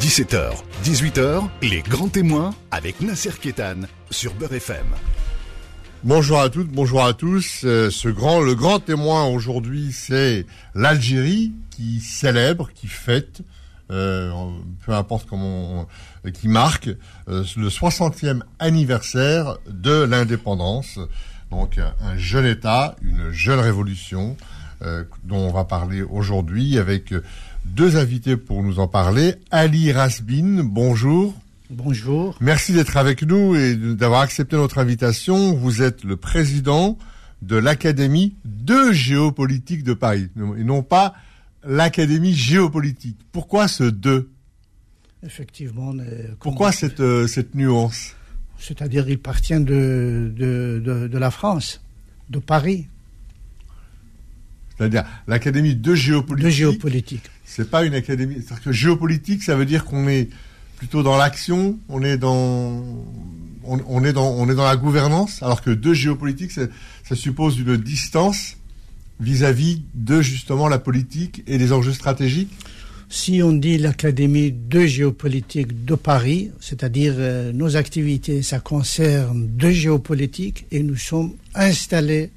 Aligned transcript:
17h, 0.00 0.52
18h, 0.84 1.48
les 1.60 1.82
grands 1.82 2.08
témoins 2.08 2.54
avec 2.70 3.00
Nasser 3.00 3.32
Kétan 3.40 3.80
sur 4.12 4.32
Beurre 4.34 4.54
FM. 4.54 4.86
Bonjour 6.04 6.38
à 6.38 6.50
toutes, 6.50 6.68
bonjour 6.68 7.04
à 7.04 7.14
tous. 7.14 7.62
Euh, 7.64 7.90
le 8.04 8.54
grand 8.54 8.78
témoin 8.78 9.24
aujourd'hui, 9.24 9.90
c'est 9.90 10.46
l'Algérie 10.76 11.52
qui 11.70 11.98
célèbre, 12.00 12.70
qui 12.72 12.86
fête, 12.86 13.42
euh, 13.90 14.30
peu 14.86 14.92
importe 14.92 15.28
comment, 15.28 15.88
qui 16.32 16.46
marque 16.46 16.90
euh, 17.28 17.42
le 17.56 17.68
60e 17.68 18.42
anniversaire 18.60 19.58
de 19.68 20.04
l'indépendance. 20.04 21.00
Donc 21.50 21.78
un 21.78 22.16
jeune 22.16 22.46
État, 22.46 22.94
une 23.02 23.32
jeune 23.32 23.58
révolution, 23.58 24.36
dont 25.24 25.48
on 25.48 25.50
va 25.50 25.64
parler 25.64 26.02
aujourd'hui 26.02 26.78
avec 26.78 27.12
deux 27.74 27.96
invités 27.96 28.36
pour 28.36 28.62
nous 28.62 28.78
en 28.78 28.88
parler. 28.88 29.34
Ali 29.50 29.92
Rasbin, 29.92 30.62
bonjour. 30.64 31.34
Bonjour. 31.70 32.36
Merci 32.40 32.72
d'être 32.72 32.96
avec 32.96 33.22
nous 33.22 33.54
et 33.54 33.76
d'avoir 33.76 34.22
accepté 34.22 34.56
notre 34.56 34.78
invitation. 34.78 35.54
Vous 35.54 35.82
êtes 35.82 36.02
le 36.04 36.16
président 36.16 36.98
de 37.42 37.56
l'Académie 37.56 38.34
de 38.44 38.92
géopolitique 38.92 39.84
de 39.84 39.92
Paris, 39.92 40.28
et 40.56 40.64
non 40.64 40.82
pas 40.82 41.14
l'Académie 41.62 42.34
géopolitique. 42.34 43.18
Pourquoi 43.32 43.68
ce 43.68 43.84
deux? 43.84 44.30
Effectivement. 45.24 45.94
Pourquoi 46.40 46.72
cette, 46.72 47.00
euh, 47.00 47.26
cette 47.26 47.54
nuance? 47.54 48.14
C'est-à-dire, 48.58 49.08
il 49.08 49.14
appartient 49.14 49.60
de, 49.60 50.32
de, 50.36 51.08
de 51.08 51.18
la 51.18 51.30
France, 51.30 51.80
de 52.30 52.38
Paris. 52.38 52.88
C'est-à-dire 54.76 55.04
l'Académie 55.26 55.74
de 55.74 55.94
géopolitique. 55.94 56.44
De 56.44 56.50
géopolitique. 56.50 57.30
C'est 57.48 57.70
pas 57.70 57.84
une 57.84 57.94
académie. 57.94 58.36
C'est-à-dire 58.36 58.62
que 58.62 58.72
géopolitique, 58.72 59.42
ça 59.42 59.56
veut 59.56 59.64
dire 59.64 59.86
qu'on 59.86 60.06
est 60.06 60.28
plutôt 60.76 61.02
dans 61.02 61.16
l'action, 61.16 61.78
on 61.88 62.02
est 62.02 62.18
dans, 62.18 62.84
on, 63.64 64.04
est 64.04 64.12
dans, 64.12 64.30
on 64.30 64.48
est 64.48 64.54
dans 64.54 64.64
la 64.64 64.76
gouvernance, 64.76 65.42
alors 65.42 65.62
que 65.62 65.70
de 65.70 65.92
géopolitique, 65.92 66.52
ça, 66.52 66.68
suppose 67.14 67.58
une 67.58 67.76
distance 67.76 68.56
vis-à-vis 69.18 69.82
de 69.94 70.20
justement 70.20 70.68
la 70.68 70.78
politique 70.78 71.42
et 71.46 71.58
des 71.58 71.72
enjeux 71.72 71.94
stratégiques. 71.94 72.52
Si 73.08 73.42
on 73.42 73.52
dit 73.52 73.78
l'Académie 73.78 74.52
de 74.52 74.84
géopolitique 74.84 75.86
de 75.86 75.94
Paris, 75.94 76.50
c'est-à-dire 76.60 77.14
euh, 77.16 77.52
nos 77.52 77.76
activités, 77.76 78.42
ça 78.42 78.60
concerne 78.60 79.48
de 79.56 79.70
géopolitique 79.70 80.66
et 80.70 80.82
nous 80.82 80.96
sommes 80.96 81.32
installés 81.54 82.30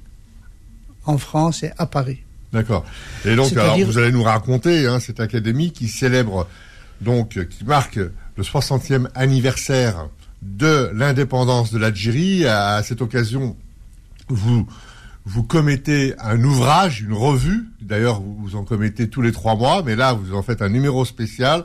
en 1.04 1.18
France 1.18 1.62
et 1.62 1.70
à 1.76 1.84
Paris. 1.84 2.20
D'accord. 2.52 2.84
Et 3.24 3.34
donc, 3.34 3.56
alors, 3.56 3.78
vous 3.78 3.98
allez 3.98 4.12
nous 4.12 4.22
raconter 4.22 4.86
hein, 4.86 5.00
cette 5.00 5.20
académie 5.20 5.72
qui 5.72 5.88
célèbre, 5.88 6.46
donc, 7.00 7.46
qui 7.48 7.64
marque 7.64 7.96
le 7.96 8.42
60e 8.42 9.08
anniversaire 9.14 10.08
de 10.42 10.90
l'indépendance 10.94 11.72
de 11.72 11.78
l'Algérie. 11.78 12.46
À 12.46 12.82
cette 12.82 13.00
occasion, 13.00 13.56
vous 14.28 14.66
vous 15.24 15.42
commettez 15.42 16.14
un 16.18 16.42
ouvrage, 16.42 17.00
une 17.00 17.12
revue. 17.12 17.68
D'ailleurs, 17.80 18.20
vous 18.20 18.56
en 18.56 18.64
commettez 18.64 19.08
tous 19.08 19.22
les 19.22 19.32
trois 19.32 19.56
mois, 19.56 19.82
mais 19.84 19.94
là, 19.94 20.12
vous 20.12 20.34
en 20.34 20.42
faites 20.42 20.62
un 20.62 20.68
numéro 20.68 21.04
spécial 21.04 21.64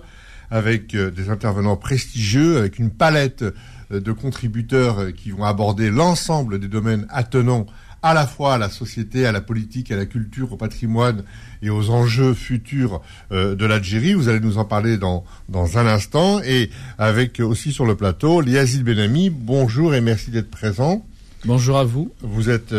avec 0.51 0.95
euh, 0.95 1.11
des 1.11 1.29
intervenants 1.29 1.75
prestigieux, 1.75 2.57
avec 2.57 2.79
une 2.79 2.91
palette 2.91 3.43
euh, 3.91 3.99
de 3.99 4.11
contributeurs 4.11 4.99
euh, 4.99 5.11
qui 5.11 5.31
vont 5.31 5.43
aborder 5.43 5.89
l'ensemble 5.89 6.59
des 6.59 6.67
domaines 6.67 7.05
attenants 7.09 7.65
à 8.01 8.13
la 8.13 8.27
fois 8.27 8.55
à 8.55 8.57
la 8.57 8.69
société, 8.69 9.25
à 9.25 9.31
la 9.31 9.41
politique, 9.41 9.91
à 9.91 9.95
la 9.95 10.05
culture, 10.05 10.53
au 10.53 10.57
patrimoine 10.57 11.23
et 11.61 11.69
aux 11.69 11.89
enjeux 11.89 12.33
futurs 12.33 13.01
euh, 13.31 13.55
de 13.55 13.65
l'Algérie. 13.65 14.13
Vous 14.13 14.29
allez 14.29 14.39
nous 14.39 14.57
en 14.57 14.65
parler 14.65 14.97
dans, 14.97 15.23
dans 15.49 15.77
un 15.77 15.87
instant. 15.87 16.41
Et 16.43 16.69
avec 16.97 17.39
aussi 17.39 17.71
sur 17.71 17.85
le 17.85 17.95
plateau, 17.95 18.41
Liazid 18.41 18.83
Benami, 18.83 19.29
bonjour 19.29 19.95
et 19.95 20.01
merci 20.01 20.31
d'être 20.31 20.49
présent. 20.49 21.05
Bonjour 21.45 21.77
à 21.77 21.83
vous. 21.83 22.13
Vous 22.21 22.49
êtes 22.49 22.73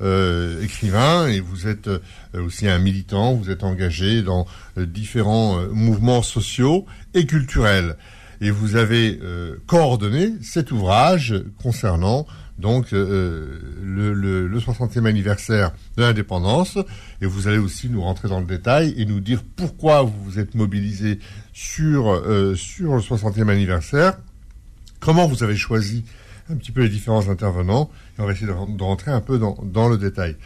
euh, 0.00 0.62
écrivain 0.62 1.26
et 1.26 1.40
vous 1.40 1.66
êtes 1.66 1.88
euh, 1.88 2.00
aussi 2.34 2.68
un 2.68 2.78
militant, 2.78 3.34
vous 3.34 3.50
êtes 3.50 3.64
engagé 3.64 4.22
dans 4.22 4.46
différents 4.76 5.60
mouvements 5.72 6.22
sociaux 6.22 6.86
et 7.14 7.26
culturels. 7.26 7.96
Et 8.42 8.50
vous 8.50 8.76
avez 8.76 9.20
coordonné 9.66 10.32
cet 10.40 10.72
ouvrage 10.72 11.34
concernant 11.62 12.26
donc 12.60 12.92
euh, 12.92 13.58
le, 13.82 14.12
le, 14.12 14.58
60e 14.58 15.06
anniversaire 15.06 15.72
de 15.96 16.02
l'indépendance, 16.02 16.78
et 17.20 17.26
vous 17.26 17.48
allez 17.48 17.58
aussi 17.58 17.88
nous 17.88 18.02
rentrer 18.02 18.28
dans 18.28 18.40
le 18.40 18.46
détail 18.46 18.94
et 18.96 19.06
nous 19.06 19.20
dire 19.20 19.42
pourquoi 19.56 20.02
vous 20.02 20.24
vous 20.24 20.38
êtes 20.38 20.54
mobilisé 20.54 21.18
sur, 21.52 22.12
euh, 22.12 22.54
sur 22.54 22.94
le 22.94 23.00
60e 23.00 23.48
anniversaire, 23.48 24.18
comment 25.00 25.26
vous 25.26 25.42
avez 25.42 25.56
choisi 25.56 26.04
un 26.50 26.56
petit 26.56 26.72
peu 26.72 26.82
les 26.82 26.88
différents 26.88 27.28
intervenants, 27.28 27.90
et 28.18 28.22
on 28.22 28.26
va 28.26 28.32
essayer 28.32 28.46
de, 28.46 28.82
rentrer 28.82 29.10
un 29.10 29.20
peu 29.20 29.38
dans, 29.38 29.56
dans 29.64 29.88
le 29.88 29.98
détail. 29.98 30.36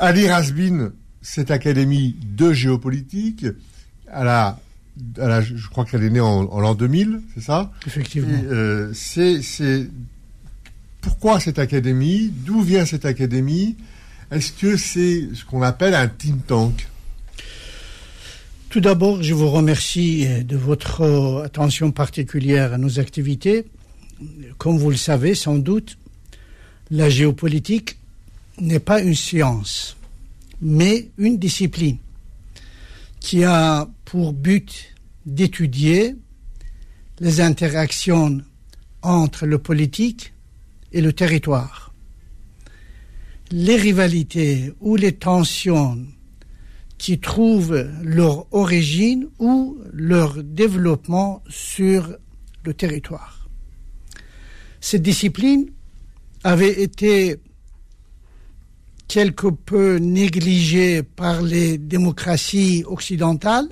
Ali 0.00 0.28
Rasbin, 0.28 0.92
cette 1.20 1.50
académie 1.50 2.16
de 2.22 2.52
géopolitique, 2.52 3.46
à 4.08 4.24
la, 4.24 4.58
je 5.42 5.68
crois 5.68 5.84
qu'elle 5.84 6.02
est 6.02 6.10
née 6.10 6.20
en, 6.20 6.42
l'an 6.60 6.74
2000, 6.74 7.20
c'est 7.34 7.42
ça? 7.42 7.72
Effectivement. 7.86 8.38
Euh, 8.50 8.90
c'est 8.94 9.40
pourquoi 11.02 11.40
cette 11.40 11.58
académie? 11.58 12.32
D'où 12.32 12.62
vient 12.62 12.86
cette 12.86 13.04
académie? 13.04 13.76
Est-ce 14.30 14.52
que 14.52 14.78
c'est 14.78 15.28
ce 15.34 15.44
qu'on 15.44 15.60
appelle 15.60 15.94
un 15.94 16.08
think 16.08 16.46
tank? 16.46 16.88
Tout 18.70 18.80
d'abord, 18.80 19.22
je 19.22 19.34
vous 19.34 19.50
remercie 19.50 20.26
de 20.44 20.56
votre 20.56 21.42
attention 21.44 21.90
particulière 21.90 22.72
à 22.72 22.78
nos 22.78 22.98
activités. 22.98 23.66
Comme 24.56 24.78
vous 24.78 24.88
le 24.88 24.96
savez 24.96 25.34
sans 25.34 25.58
doute, 25.58 25.98
la 26.90 27.10
géopolitique 27.10 27.98
n'est 28.58 28.78
pas 28.78 29.02
une 29.02 29.14
science, 29.14 29.96
mais 30.62 31.10
une 31.18 31.36
discipline 31.38 31.98
qui 33.20 33.44
a 33.44 33.88
pour 34.04 34.32
but 34.32 34.94
d'étudier 35.26 36.16
les 37.20 37.40
interactions 37.40 38.40
entre 39.02 39.46
le 39.46 39.58
politique 39.58 40.32
et 40.92 41.00
le 41.00 41.12
territoire. 41.12 41.94
Les 43.50 43.76
rivalités 43.76 44.72
ou 44.80 44.96
les 44.96 45.12
tensions 45.12 45.98
qui 46.98 47.18
trouvent 47.18 47.90
leur 48.02 48.46
origine 48.54 49.28
ou 49.38 49.78
leur 49.92 50.42
développement 50.42 51.42
sur 51.48 52.16
le 52.64 52.74
territoire. 52.74 53.48
Cette 54.80 55.02
discipline 55.02 55.70
avait 56.44 56.82
été 56.82 57.36
quelque 59.08 59.48
peu 59.48 59.96
négligée 59.96 61.02
par 61.02 61.42
les 61.42 61.76
démocraties 61.76 62.84
occidentales 62.86 63.68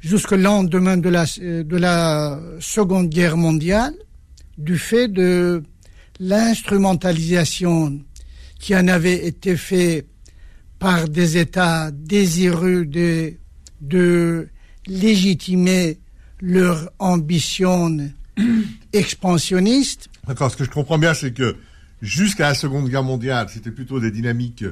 jusqu'au 0.00 0.36
lendemain 0.36 0.96
de 0.96 1.08
la, 1.08 1.24
de 1.24 1.76
la 1.76 2.40
Seconde 2.60 3.08
Guerre 3.08 3.36
mondiale 3.36 3.94
du 4.58 4.78
fait 4.78 5.08
de 5.08 5.62
l'instrumentalisation 6.18 8.00
qui 8.58 8.74
en 8.74 8.88
avait 8.88 9.26
été 9.26 9.56
faite 9.56 10.06
par 10.78 11.08
des 11.08 11.36
États 11.36 11.90
désireux 11.90 12.84
de, 12.84 13.34
de 13.80 14.48
légitimer 14.86 15.98
leur 16.40 16.90
ambition 16.98 17.96
expansionniste. 18.92 20.08
D'accord, 20.26 20.50
ce 20.50 20.56
que 20.56 20.64
je 20.64 20.70
comprends 20.70 20.98
bien, 20.98 21.14
c'est 21.14 21.32
que 21.32 21.56
jusqu'à 22.02 22.48
la 22.48 22.54
Seconde 22.54 22.88
Guerre 22.88 23.02
mondiale, 23.02 23.48
c'était 23.50 23.70
plutôt 23.70 24.00
des 24.00 24.10
dynamiques 24.10 24.64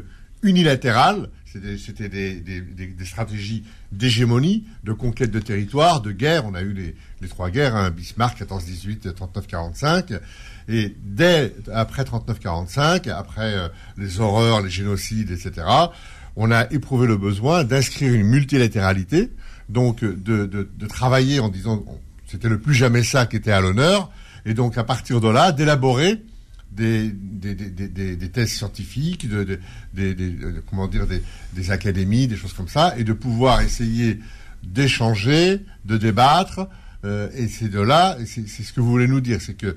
unilatérales, 0.43 1.31
c'était 1.78 2.09
des, 2.09 3.04
stratégies 3.04 3.65
d'hégémonie, 3.92 4.64
de 4.84 4.93
conquête 4.93 5.31
de 5.31 5.40
territoire, 5.40 6.00
de 6.00 6.12
guerre. 6.12 6.44
On 6.46 6.55
a 6.55 6.62
eu 6.62 6.73
les, 7.20 7.29
trois 7.29 7.50
guerres, 7.50 7.76
hein, 7.76 7.90
Bismarck 7.90 8.40
14-18, 8.40 9.12
39-45. 9.12 10.20
Et 10.69 10.94
dès 11.02 11.55
après 11.73 12.02
39-45, 12.02 13.11
après 13.11 13.55
euh, 13.55 13.69
les 13.96 14.20
horreurs, 14.20 14.62
les 14.62 14.70
génocides, 14.70 15.31
etc., 15.31 15.67
on 16.37 16.50
a 16.50 16.70
éprouvé 16.73 17.06
le 17.06 17.17
besoin 17.17 17.64
d'inscrire 17.64 18.12
une 18.12 18.26
multilatéralité, 18.26 19.31
donc 19.69 20.00
de, 20.00 20.46
de 20.46 20.87
travailler 20.87 21.38
en 21.38 21.49
disant 21.49 21.84
c'était 22.26 22.49
le 22.49 22.58
plus 22.58 22.75
jamais 22.75 23.05
ça 23.05 23.26
qui 23.26 23.37
était 23.37 23.52
à 23.52 23.61
l'honneur, 23.61 24.11
et 24.44 24.55
donc 24.55 24.76
à 24.76 24.84
partir 24.84 25.20
de 25.20 25.29
là 25.29 25.52
d'élaborer 25.52 26.20
des, 26.75 27.11
des, 27.11 28.29
thèses 28.29 28.53
scientifiques, 28.53 29.29
de, 29.29 29.59
des, 29.94 30.37
comment 30.69 30.88
dire, 30.88 31.06
des, 31.53 31.71
académies, 31.71 32.26
des 32.26 32.37
choses 32.37 32.53
comme 32.53 32.69
ça, 32.69 32.94
et 32.99 33.05
de 33.05 33.12
pouvoir 33.12 33.61
essayer 33.61 34.21
d'échanger, 34.62 35.61
de 35.85 35.97
débattre. 35.97 36.69
Euh, 37.05 37.29
et 37.37 37.49
c'est 37.49 37.69
de 37.69 37.81
là, 37.81 38.17
c'est 38.25 38.47
ce 38.47 38.73
que 38.73 38.81
vous 38.81 38.91
voulez 38.91 39.09
nous 39.09 39.21
dire, 39.21 39.41
c'est 39.41 39.55
que 39.55 39.76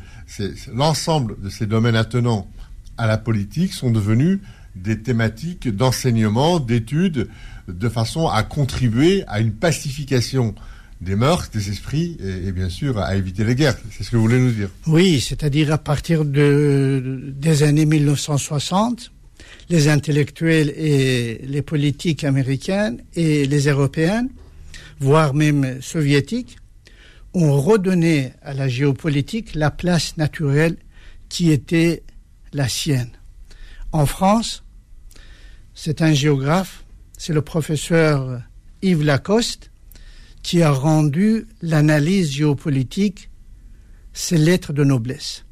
l'ensemble 0.73 1.39
de 1.41 1.49
ces 1.49 1.65
domaines 1.65 1.95
attenants 1.95 2.49
à 2.97 3.05
la 3.05 3.17
politique 3.17 3.73
sont 3.73 3.91
devenus 3.91 4.39
des 4.75 5.01
thématiques 5.01 5.67
d'enseignement, 5.67 6.59
d'études, 6.59 7.29
de 7.67 7.89
façon 7.89 8.27
à 8.27 8.43
contribuer 8.43 9.23
à 9.27 9.39
une 9.39 9.51
pacification 9.51 10.55
des 11.01 11.15
mœurs, 11.15 11.49
des 11.51 11.69
esprits 11.69 12.17
et, 12.19 12.51
bien 12.51 12.69
sûr 12.69 12.97
à 12.97 13.15
éviter 13.15 13.43
les 13.43 13.55
guerres. 13.55 13.77
C'est 13.91 14.03
ce 14.03 14.11
que 14.11 14.15
vous 14.15 14.23
voulez 14.23 14.39
nous 14.39 14.51
dire. 14.51 14.69
Oui, 14.87 15.21
c'est-à-dire 15.21 15.71
à 15.71 15.77
partir 15.77 16.25
de, 16.25 17.33
des 17.35 17.63
années 17.63 17.85
1960, 17.85 19.11
les 19.69 19.87
intellectuels 19.89 20.69
et 20.75 21.41
les 21.45 21.61
politiques 21.61 22.23
américaines 22.23 23.01
et 23.15 23.45
les 23.45 23.67
européennes, 23.67 24.29
voire 24.99 25.33
même 25.33 25.81
soviétiques, 25.81 26.57
ont 27.33 27.59
redonné 27.59 28.33
à 28.41 28.53
la 28.53 28.67
géopolitique 28.67 29.53
la 29.53 29.69
place 29.69 30.17
naturelle 30.17 30.77
qui 31.29 31.51
était 31.51 32.03
la 32.53 32.67
sienne. 32.67 33.11
En 33.91 34.05
France, 34.05 34.63
c'est 35.75 36.01
un 36.01 36.13
géographe, 36.13 36.83
c'est 37.17 37.33
le 37.33 37.41
professeur 37.41 38.41
Yves 38.81 39.03
Lacoste, 39.03 39.69
qui 40.43 40.61
a 40.61 40.71
rendu 40.71 41.47
l'analyse 41.61 42.31
géopolitique 42.31 43.29
ses 44.13 44.37
lettres 44.37 44.73
de 44.73 44.83
noblesse. 44.83 45.43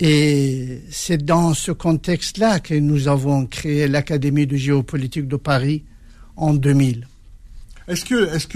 Et 0.00 0.80
c'est 0.90 1.24
dans 1.24 1.54
ce 1.54 1.72
contexte-là 1.72 2.60
que 2.60 2.74
nous 2.74 3.08
avons 3.08 3.46
créé 3.46 3.88
l'Académie 3.88 4.46
de 4.46 4.56
géopolitique 4.56 5.26
de 5.26 5.36
Paris 5.36 5.84
en 6.36 6.54
2000. 6.54 7.06
Est-ce 7.88 8.04
que, 8.04 8.34
est-ce 8.34 8.46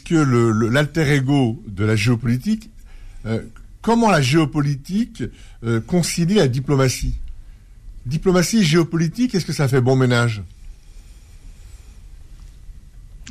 que 0.00 0.14
le, 0.14 0.68
l'alter 0.68 1.12
ego 1.12 1.62
de 1.66 1.84
la 1.84 1.96
géopolitique, 1.96 2.70
euh, 3.26 3.42
comment 3.82 4.10
la 4.10 4.22
géopolitique 4.22 5.24
euh, 5.64 5.80
concilie 5.80 6.34
la 6.34 6.48
diplomatie? 6.48 7.14
Diplomatie 8.06 8.58
et 8.58 8.64
géopolitique, 8.64 9.34
est-ce 9.34 9.44
que 9.44 9.52
ça 9.52 9.68
fait 9.68 9.82
bon 9.82 9.96
ménage? 9.96 10.42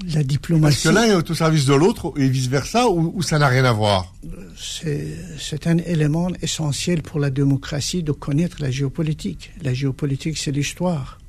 La 0.05 0.23
diplomatie. 0.23 0.75
Est-ce 0.75 0.89
que 0.89 0.94
l'un 0.94 1.03
est 1.19 1.29
au 1.29 1.33
service 1.33 1.65
de 1.65 1.73
l'autre 1.73 2.13
et 2.17 2.27
vice-versa 2.27 2.89
ou, 2.89 3.21
ça 3.21 3.39
n'a 3.39 3.47
rien 3.47 3.65
à 3.65 3.71
voir? 3.71 4.13
C'est 4.57 5.67
un 5.67 5.77
élément 5.77 6.29
essentiel 6.41 7.01
pour 7.01 7.19
la 7.19 7.29
démocratie 7.29 8.03
de 8.03 8.11
connaître 8.11 8.57
la 8.59 8.71
géopolitique. 8.71 9.51
La 9.61 9.73
géopolitique, 9.73 10.38
c'est 10.38 10.51
l'histoire, 10.51 11.19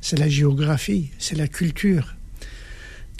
c'est 0.00 0.18
la 0.18 0.28
géographie, 0.28 1.10
c'est 1.18 1.36
la 1.36 1.48
culture. 1.48 2.16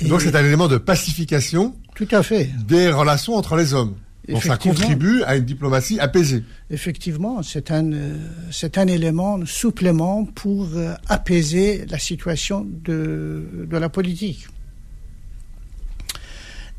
Donc 0.04 0.20
c'est 0.20 0.36
un 0.36 0.44
élément 0.44 0.68
de 0.68 0.76
pacification 0.76 1.74
tout 1.94 2.08
à 2.10 2.22
fait. 2.22 2.50
des 2.66 2.90
relations 2.90 3.34
entre 3.34 3.56
les 3.56 3.72
hommes. 3.72 3.94
Donc 4.28 4.42
ça 4.42 4.56
contribue 4.56 5.22
à 5.22 5.36
une 5.36 5.44
diplomatie 5.44 6.00
apaisée. 6.00 6.42
Effectivement, 6.70 7.42
c'est 7.42 7.70
un, 7.70 7.92
euh, 7.92 8.16
c'est 8.50 8.76
un 8.76 8.88
élément 8.88 9.38
supplément 9.46 10.24
pour 10.24 10.68
euh, 10.74 10.94
apaiser 11.08 11.86
la 11.88 11.98
situation 11.98 12.66
de, 12.68 13.66
de 13.70 13.76
la 13.76 13.88
politique. 13.88 14.48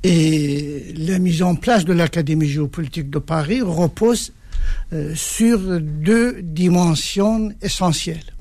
Et 0.03 0.94
la 0.95 1.19
mise 1.19 1.41
en 1.41 1.55
place 1.55 1.85
de 1.85 1.94
l'Académie 1.94 2.47
géopolitique 2.47 3.09
de 3.09 3.19
Paris 3.19 3.61
repose 3.61 4.31
euh, 4.94 5.13
sur 5.15 5.59
deux 5.81 6.41
dimensions 6.41 7.51
essentielles, 7.61 8.33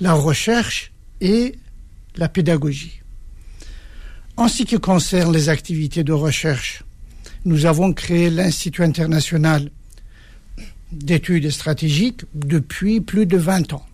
la 0.00 0.14
recherche 0.14 0.92
et 1.20 1.54
la 2.16 2.28
pédagogie. 2.28 3.00
En 4.36 4.48
ce 4.48 4.62
qui 4.62 4.78
concerne 4.78 5.32
les 5.32 5.48
activités 5.48 6.04
de 6.04 6.12
recherche, 6.12 6.84
nous 7.44 7.66
avons 7.66 7.92
créé 7.92 8.30
l'Institut 8.30 8.82
international 8.82 9.70
d'études 10.92 11.50
stratégiques 11.50 12.22
depuis 12.34 13.00
plus 13.00 13.26
de 13.26 13.36
20 13.36 13.72
ans. 13.74 13.86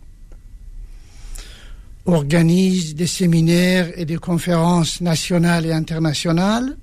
Organise 2.06 2.94
des 2.94 3.06
séminaires 3.06 3.90
et 3.98 4.04
des 4.04 4.16
conférences 4.16 5.00
nationales 5.00 5.66
et 5.66 5.72
internationales 5.72 6.76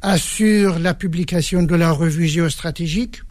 assure 0.00 0.78
la 0.78 0.94
publication 0.94 1.62
de 1.62 1.74
la 1.74 1.92
revue 1.92 2.26
géostratégique 2.26 3.22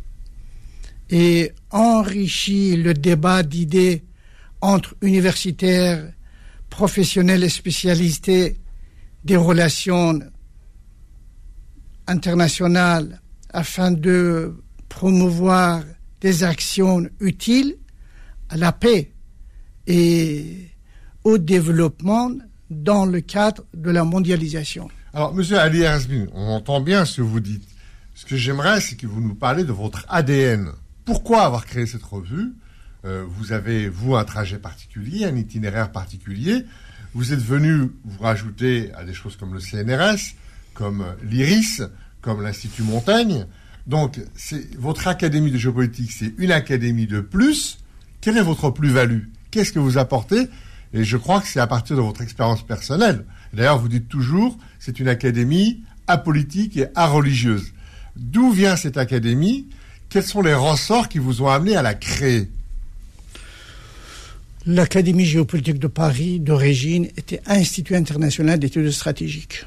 et 1.09 1.51
enrichit 1.71 2.75
le 2.77 2.93
débat 2.93 3.43
d'idées 3.43 4.03
entre 4.61 4.95
universitaires, 5.01 6.11
professionnels 6.69 7.43
et 7.43 7.49
spécialistes 7.49 8.31
des 9.23 9.35
relations 9.35 10.19
internationales 12.07 13.21
afin 13.49 13.91
de 13.91 14.55
promouvoir 14.89 15.83
des 16.21 16.43
actions 16.43 17.07
utiles 17.19 17.77
à 18.49 18.57
la 18.57 18.71
paix 18.71 19.11
et 19.87 20.69
au 21.23 21.37
développement 21.37 22.31
dans 22.69 23.05
le 23.05 23.21
cadre 23.21 23.63
de 23.73 23.91
la 23.91 24.03
mondialisation. 24.03 24.89
Alors, 25.15 25.33
Monsieur 25.33 25.57
Ali 25.57 25.81
Erzbin, 25.81 26.25
on 26.33 26.47
entend 26.47 26.81
bien 26.81 27.05
ce 27.05 27.15
que 27.15 27.21
vous 27.21 27.39
dites. 27.39 27.65
Ce 28.15 28.25
que 28.25 28.35
j'aimerais, 28.35 28.81
c'est 28.81 28.97
que 28.97 29.07
vous 29.07 29.21
nous 29.21 29.33
parlez 29.33 29.63
de 29.63 29.71
votre 29.71 30.05
ADN. 30.09 30.71
Pourquoi 31.05 31.43
avoir 31.43 31.65
créé 31.65 31.85
cette 31.85 32.03
revue? 32.03 32.51
Euh, 33.05 33.23
Vous 33.25 33.53
avez, 33.53 33.87
vous, 33.87 34.17
un 34.17 34.25
trajet 34.25 34.57
particulier, 34.57 35.23
un 35.23 35.37
itinéraire 35.37 35.93
particulier. 35.93 36.65
Vous 37.13 37.31
êtes 37.31 37.39
venu 37.39 37.91
vous 38.03 38.21
rajouter 38.21 38.91
à 38.93 39.05
des 39.05 39.13
choses 39.13 39.37
comme 39.37 39.53
le 39.53 39.61
CNRS, 39.61 40.35
comme 40.73 41.05
l'IRIS, 41.23 41.81
comme 42.19 42.41
l'Institut 42.41 42.83
Montaigne. 42.83 43.45
Donc, 43.87 44.19
c'est 44.35 44.75
votre 44.75 45.07
académie 45.07 45.51
de 45.51 45.57
géopolitique, 45.57 46.11
c'est 46.11 46.33
une 46.39 46.51
académie 46.51 47.07
de 47.07 47.21
plus. 47.21 47.77
Quelle 48.19 48.35
est 48.35 48.43
votre 48.43 48.69
plus-value? 48.69 49.27
Qu'est-ce 49.49 49.71
que 49.71 49.79
vous 49.79 49.97
apportez? 49.97 50.49
Et 50.93 51.05
je 51.05 51.15
crois 51.15 51.39
que 51.39 51.47
c'est 51.47 51.61
à 51.61 51.67
partir 51.67 51.95
de 51.95 52.01
votre 52.01 52.21
expérience 52.21 52.65
personnelle. 52.65 53.25
D'ailleurs, 53.55 53.79
vous 53.79 53.87
dites 53.87 54.09
toujours, 54.09 54.57
c'est 54.79 54.99
une 54.99 55.07
académie 55.07 55.81
apolitique 56.07 56.77
et 56.77 56.87
religieuse. 56.95 57.71
D'où 58.15 58.51
vient 58.51 58.75
cette 58.75 58.97
académie? 58.97 59.67
Quels 60.09 60.23
sont 60.23 60.41
les 60.41 60.53
ressorts 60.53 61.09
qui 61.09 61.19
vous 61.19 61.41
ont 61.41 61.47
amené 61.47 61.75
à 61.75 61.81
la 61.81 61.93
créer? 61.93 62.49
L'Académie 64.67 65.25
géopolitique 65.25 65.79
de 65.79 65.87
Paris, 65.87 66.39
d'origine, 66.39 67.05
était 67.17 67.41
Institut 67.45 67.95
international 67.95 68.59
d'études 68.59 68.91
stratégiques. 68.91 69.65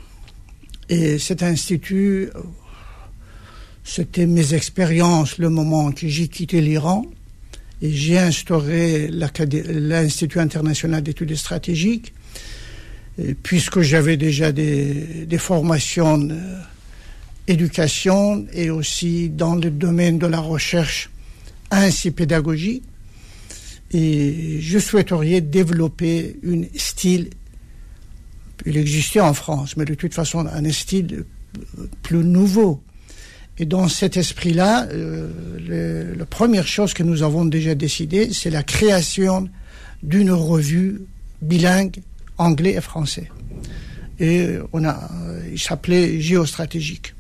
Et 0.89 1.19
cet 1.19 1.43
institut, 1.43 2.31
c'était 3.85 4.27
mes 4.27 4.55
expériences, 4.55 5.39
le 5.39 5.51
moment 5.51 5.93
que 5.93 6.09
j'ai 6.09 6.29
quitté 6.29 6.61
l'Iran, 6.61 7.07
et 7.81 7.93
j'ai 7.93 8.19
instauré 8.19 9.09
l'Institut 9.09 10.41
international 10.41 11.03
d'études 11.03 11.37
stratégiques 11.37 12.13
puisque 13.43 13.81
j'avais 13.81 14.17
déjà 14.17 14.53
des, 14.53 15.27
formations 15.39 16.29
d'éducation 17.47 18.47
et 18.53 18.71
aussi 18.71 19.29
dans 19.29 19.57
le 19.57 19.71
domaine 19.71 20.19
de 20.19 20.27
la 20.27 20.41
recherche 20.41 21.11
ainsi 21.71 22.11
pédagogie. 22.11 22.83
Et 23.91 24.59
je 24.61 24.79
souhaiterais 24.79 25.41
développer 25.41 26.37
un 26.47 26.63
style, 26.77 27.31
il 28.67 28.77
existait 28.77 29.21
en 29.21 29.33
France, 29.33 29.77
mais 29.77 29.85
de 29.85 29.95
toute 29.95 30.15
façon 30.15 30.47
un 30.47 30.73
style 30.73 31.25
plus 32.03 32.19
nouveau. 32.19 32.83
Et 33.59 33.65
dans 33.65 33.89
cet 33.89 34.17
esprit-là, 34.17 34.87
euh, 34.93 36.15
la 36.17 36.27
première 36.27 36.67
chose 36.67 36.95
que 36.95 37.03
nous 37.03 37.23
avons 37.23 37.45
déjà 37.45 37.75
décidé, 37.75 38.33
c'est 38.33 38.51
la 38.51 38.63
création 38.63 39.49
d'une 40.03 40.31
revue 40.31 41.01
bilingue 41.43 42.01
anglais 42.39 42.75
et 42.75 42.81
français. 42.81 43.31
Et 44.21 44.57
on 44.73 44.85
a, 44.85 45.11
il 45.53 45.59
s'appelait 45.59 46.21
Géostratégique. 46.21 47.15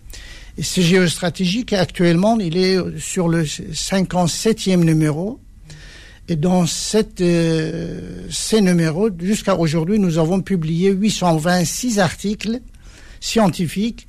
Et 0.58 0.64
ce 0.64 0.80
géostratégique, 0.80 1.72
actuellement, 1.72 2.36
il 2.40 2.56
est 2.56 2.98
sur 2.98 3.28
le 3.28 3.44
57e 3.44 4.82
numéro. 4.82 5.38
Et 6.26 6.34
dans 6.34 6.66
cette, 6.66 7.20
euh, 7.20 8.26
ces 8.28 8.60
numéros, 8.60 9.08
jusqu'à 9.20 9.56
aujourd'hui, 9.56 10.00
nous 10.00 10.18
avons 10.18 10.40
publié 10.40 10.90
826 10.90 12.00
articles 12.00 12.60
scientifiques 13.20 14.08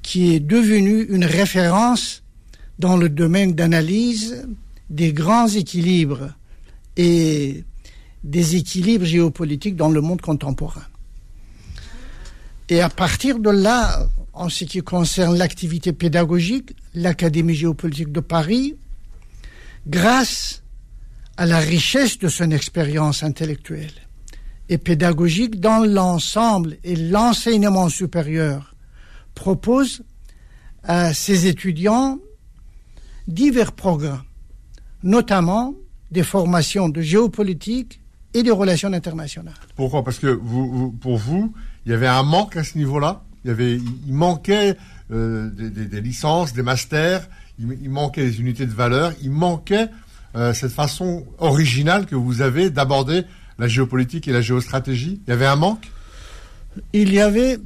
qui 0.00 0.34
est 0.34 0.40
devenu 0.40 1.04
une 1.10 1.26
référence 1.26 2.22
dans 2.78 2.96
le 2.96 3.10
domaine 3.10 3.52
d'analyse 3.52 4.46
des 4.88 5.12
grands 5.12 5.48
équilibres 5.48 6.30
et 6.96 7.64
des 8.24 8.56
équilibres 8.56 9.04
géopolitiques 9.04 9.76
dans 9.76 9.90
le 9.90 10.00
monde 10.00 10.20
contemporain. 10.20 10.84
Et 12.68 12.80
à 12.80 12.88
partir 12.88 13.38
de 13.38 13.50
là, 13.50 14.06
en 14.32 14.48
ce 14.48 14.64
qui 14.64 14.80
concerne 14.80 15.36
l'activité 15.36 15.92
pédagogique, 15.92 16.74
l'Académie 16.94 17.54
géopolitique 17.54 18.12
de 18.12 18.20
Paris, 18.20 18.76
grâce 19.86 20.62
à 21.36 21.46
la 21.46 21.58
richesse 21.58 22.18
de 22.18 22.28
son 22.28 22.50
expérience 22.50 23.22
intellectuelle 23.22 23.92
et 24.68 24.78
pédagogique 24.78 25.60
dans 25.60 25.84
l'ensemble 25.84 26.76
et 26.84 26.96
l'enseignement 26.96 27.88
supérieur, 27.88 28.74
propose 29.34 30.02
à 30.84 31.12
ses 31.14 31.46
étudiants 31.46 32.18
divers 33.26 33.72
programmes, 33.72 34.22
notamment 35.02 35.74
des 36.10 36.22
formations 36.22 36.88
de 36.88 37.00
géopolitique, 37.00 38.01
et 38.34 38.42
des 38.42 38.50
relations 38.50 38.92
internationales. 38.92 39.54
Pourquoi? 39.76 40.04
Parce 40.04 40.18
que 40.18 40.26
vous, 40.26 40.92
pour 40.92 41.16
vous, 41.16 41.52
il 41.84 41.92
y 41.92 41.94
avait 41.94 42.06
un 42.06 42.22
manque 42.22 42.56
à 42.56 42.64
ce 42.64 42.78
niveau-là 42.78 43.22
Il, 43.44 43.48
y 43.48 43.50
avait, 43.50 43.76
il 43.76 44.14
manquait 44.14 44.76
euh, 45.12 45.50
des, 45.50 46.00
licences, 46.00 46.52
des 46.52 46.62
masters, 46.62 47.28
il, 47.58 47.90
manquait 47.90 48.24
des 48.24 48.40
unités 48.40 48.66
de 48.66 48.72
valeur, 48.72 49.12
il 49.22 49.30
manquait 49.30 49.88
euh, 50.34 50.54
cette 50.54 50.72
façon 50.72 51.26
originale 51.38 52.06
que 52.06 52.14
vous 52.14 52.40
avez 52.40 52.70
d'aborder 52.70 53.24
la 53.58 53.68
géopolitique 53.68 54.28
et 54.28 54.32
la 54.32 54.40
géostratégie. 54.40 55.20
Il 55.26 55.30
y 55.30 55.32
avait 55.32 55.46
un 55.46 55.56
manque? 55.56 55.90
Il 56.94 57.12
y 57.12 57.20
avait 57.20 57.58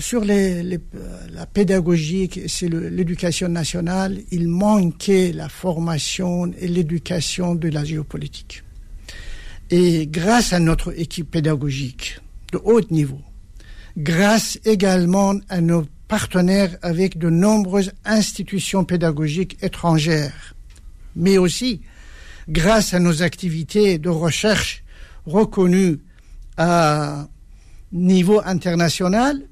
sur 0.00 0.24
les, 0.24 0.62
la 0.62 1.46
pédagogie, 1.46 2.30
c'est 2.48 2.68
l'éducation 2.68 3.48
nationale, 3.48 4.18
il 4.30 4.48
manquait 4.48 5.32
la 5.32 5.48
formation 5.48 6.50
et 6.58 6.68
l'éducation 6.68 7.54
de 7.54 7.68
la 7.68 7.84
géopolitique. 7.84 8.64
Et 9.70 10.06
grâce 10.06 10.52
à 10.52 10.60
notre 10.60 10.98
équipe 10.98 11.30
pédagogique 11.30 12.20
de 12.52 12.58
haut 12.64 12.80
niveau, 12.90 13.20
grâce 13.96 14.58
également 14.64 15.34
à 15.48 15.60
nos 15.60 15.84
partenaires 16.08 16.76
avec 16.80 17.18
de 17.18 17.28
nombreuses 17.28 17.92
institutions 18.04 18.84
pédagogiques 18.84 19.58
étrangères, 19.62 20.54
mais 21.14 21.36
aussi 21.36 21.82
grâce 22.48 22.94
à 22.94 22.98
nos 22.98 23.22
activités 23.22 23.98
de 23.98 24.08
recherche 24.08 24.82
reconnues 25.26 25.98
à 26.56 27.28
niveau 27.92 28.40
international, 28.44 29.42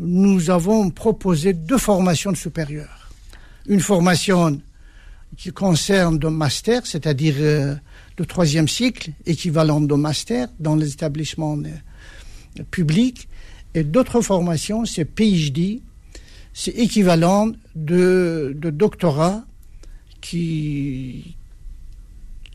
nous 0.00 0.50
avons 0.50 0.90
proposé 0.90 1.52
deux 1.52 1.78
formations 1.78 2.34
supérieures. 2.34 3.10
Une 3.66 3.80
formation 3.80 4.60
qui 5.36 5.52
concerne 5.52 6.18
le 6.20 6.30
master, 6.30 6.86
c'est-à-dire 6.86 7.34
euh, 7.38 7.74
le 8.18 8.26
troisième 8.26 8.68
cycle, 8.68 9.12
équivalent 9.26 9.80
de 9.80 9.94
master 9.94 10.48
dans 10.58 10.76
les 10.76 10.92
établissements 10.92 11.58
euh, 11.58 12.62
publics, 12.70 13.28
et 13.74 13.84
d'autres 13.84 14.20
formations, 14.20 14.84
c'est 14.84 15.04
PhD, 15.04 15.82
c'est 16.52 16.72
équivalent 16.72 17.52
de, 17.76 18.56
doctorat 18.56 19.44
qui, 20.20 21.36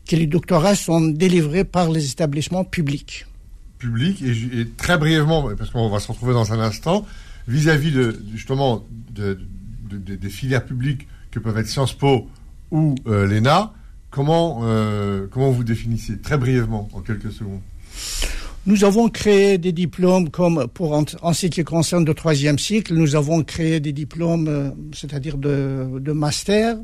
que 0.06 0.16
les 0.16 0.26
doctorats 0.26 0.74
sont 0.74 1.00
délivrés 1.00 1.64
par 1.64 1.90
les 1.90 2.10
établissements 2.10 2.64
publics. 2.64 3.26
Publics, 3.78 4.22
et 4.22 4.68
très 4.76 4.98
brièvement, 4.98 5.54
parce 5.56 5.70
qu'on 5.70 5.88
va 5.88 6.00
se 6.00 6.08
retrouver 6.08 6.34
dans 6.34 6.52
un 6.52 6.60
instant, 6.60 7.06
vis-à-vis 7.48 7.92
de, 7.92 8.20
justement 8.34 8.84
des 9.10 10.28
filières 10.28 10.64
publiques 10.64 11.06
que 11.30 11.38
peuvent 11.38 11.56
être 11.56 11.68
Sciences 11.68 11.94
Po 11.94 12.28
ou 12.74 12.96
euh, 13.06 13.26
l'ENA, 13.26 13.72
comment, 14.10 14.62
euh, 14.64 15.26
comment 15.30 15.50
vous 15.50 15.62
définissez 15.62 16.18
très 16.18 16.36
brièvement, 16.36 16.90
en 16.92 17.00
quelques 17.00 17.32
secondes 17.32 17.62
nous 18.66 18.82
avons 18.82 19.10
créé 19.10 19.58
des 19.58 19.72
diplômes 19.72 20.30
comme 20.30 20.66
pour 20.72 20.94
en, 20.94 21.32
ce 21.34 21.46
qui 21.48 21.62
concerne 21.64 22.06
le 22.06 22.14
troisième 22.14 22.58
cycle, 22.58 22.94
nous 22.94 23.14
avons 23.14 23.44
créé 23.44 23.78
des 23.78 23.92
diplômes, 23.92 24.48
euh, 24.48 24.70
c'est-à-dire 24.94 25.36
de, 25.36 25.86
de, 26.00 26.12
master, 26.12 26.78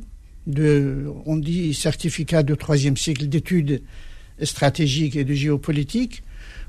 de, 0.47 1.07
on 1.25 1.39
dit 1.39 1.73
certificat 1.73 2.43
de 2.43 2.55
troisième 2.55 2.99
cycle 2.99 3.27
d'études 3.29 3.83
stratégiques 4.43 5.17
et 5.17 5.25
de 5.25 5.33
géopolitique, 5.33 6.23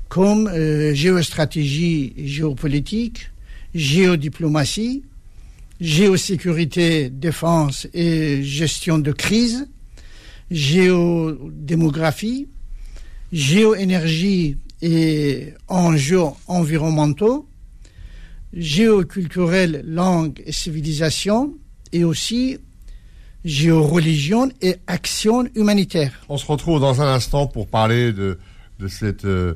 comme 0.08 0.50
géostratégie 0.94 2.14
géopolitique, 2.16 3.30
géodiplomatie, 3.74 5.02
géosécurité, 5.82 7.10
défense 7.10 7.88
et 7.92 8.42
gestion 8.44 8.98
de 9.00 9.10
crise, 9.10 9.68
géodémographie, 10.50 12.48
géoénergie 13.32 14.56
et 14.80 15.54
enjeux 15.66 16.22
environnementaux, 16.46 17.48
géoculturel, 18.52 19.82
langue 19.84 20.40
et 20.46 20.52
civilisation, 20.52 21.54
et 21.90 22.04
aussi 22.04 22.58
géoreligion 23.44 24.50
et 24.60 24.76
action 24.86 25.48
humanitaire. 25.56 26.12
On 26.28 26.38
se 26.38 26.46
retrouve 26.46 26.80
dans 26.80 27.02
un 27.02 27.12
instant 27.12 27.48
pour 27.48 27.66
parler 27.66 28.12
de, 28.12 28.38
de. 28.78 28.88
Euh, 29.24 29.54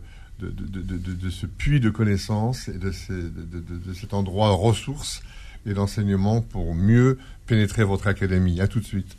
ce 1.31 1.47
puits 1.47 1.81
de 1.81 1.89
connaissances 1.89 2.69
et 2.69 2.79
de, 2.79 2.91
cet 2.91 4.13
endroit 4.13 4.51
ressources 4.51 5.23
et 5.67 5.75
d'enseignement 5.75 6.41
pour 6.41 6.75
mieux 6.75 7.19
pénétrer 7.47 7.85
votre 7.85 8.07
académie. 8.07 8.61
À 8.61 8.69
tout 8.69 8.81
de 8.81 8.85
suite. 8.85 9.17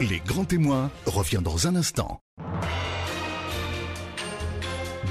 Les 0.00 0.20
grands 0.26 0.44
témoins 0.44 0.90
revient 1.06 1.40
dans 1.42 1.66
un 1.66 1.76
instant. 1.76 2.20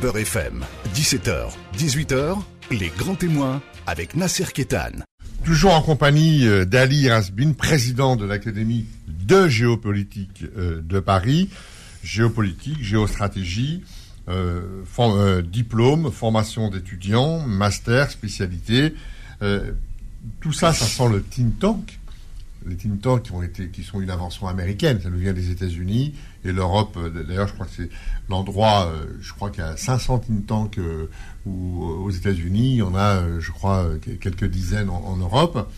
Beurre 0.02 0.18
FM, 0.18 0.64
17h, 0.94 1.52
18h, 1.78 2.38
les 2.72 2.90
grands 2.98 3.16
témoins 3.16 3.62
avec 3.88 4.16
Nasser 4.16 4.46
Kétan. 4.54 5.04
Toujours 5.46 5.74
en 5.74 5.82
compagnie 5.82 6.48
euh, 6.48 6.66
d'Ali 6.66 7.10
Rasbin, 7.10 7.54
président 7.54 8.16
de 8.16 8.26
l'Académie 8.26 8.86
de 9.08 9.48
géopolitique 9.48 10.46
euh, 10.58 10.82
de 10.82 11.00
Paris 11.00 11.50
géopolitique, 12.04 12.84
géostratégie, 12.84 13.82
euh, 14.30 14.84
euh, 15.00 15.42
diplôme, 15.42 16.12
formation 16.12 16.70
d'étudiants, 16.70 17.40
master, 17.40 18.10
spécialité. 18.10 18.94
Euh, 19.42 19.72
tout 20.40 20.54
ça, 20.54 20.74
ça 20.74 20.86
sent 20.86 21.10
le 21.10 21.22
think 21.22 21.60
tank. 21.60 22.00
Les 22.66 22.78
think 22.78 23.02
tanks 23.02 23.24
qui, 23.24 23.32
ont 23.34 23.44
été, 23.44 23.68
qui 23.68 23.84
sont 23.84 24.00
une 24.00 24.10
invention 24.10 24.48
américaine, 24.48 25.02
ça 25.02 25.10
nous 25.10 25.18
vient 25.18 25.34
des 25.34 25.52
États-Unis 25.52 26.14
et 26.46 26.54
l'Europe. 26.54 26.98
D'ailleurs, 27.28 27.50
je 27.50 27.54
crois 27.54 27.66
que 27.66 27.74
c'est 27.76 27.90
l'endroit. 28.30 28.90
je 29.20 29.34
crois 29.34 29.50
qu'il 29.50 29.62
y 29.62 29.68
a 29.68 29.76
500 29.76 30.20
think 30.20 30.48
tanks 30.48 30.80
aux 31.46 32.10
États-Unis. 32.10 32.72
Il 32.72 32.78
y 32.78 32.82
en 32.82 32.96
a, 32.96 33.22
je 33.42 33.52
crois, 33.52 33.90
quelques 34.22 34.46
dizaines 34.46 34.90
en 34.90 35.18
Europe. 35.18 35.70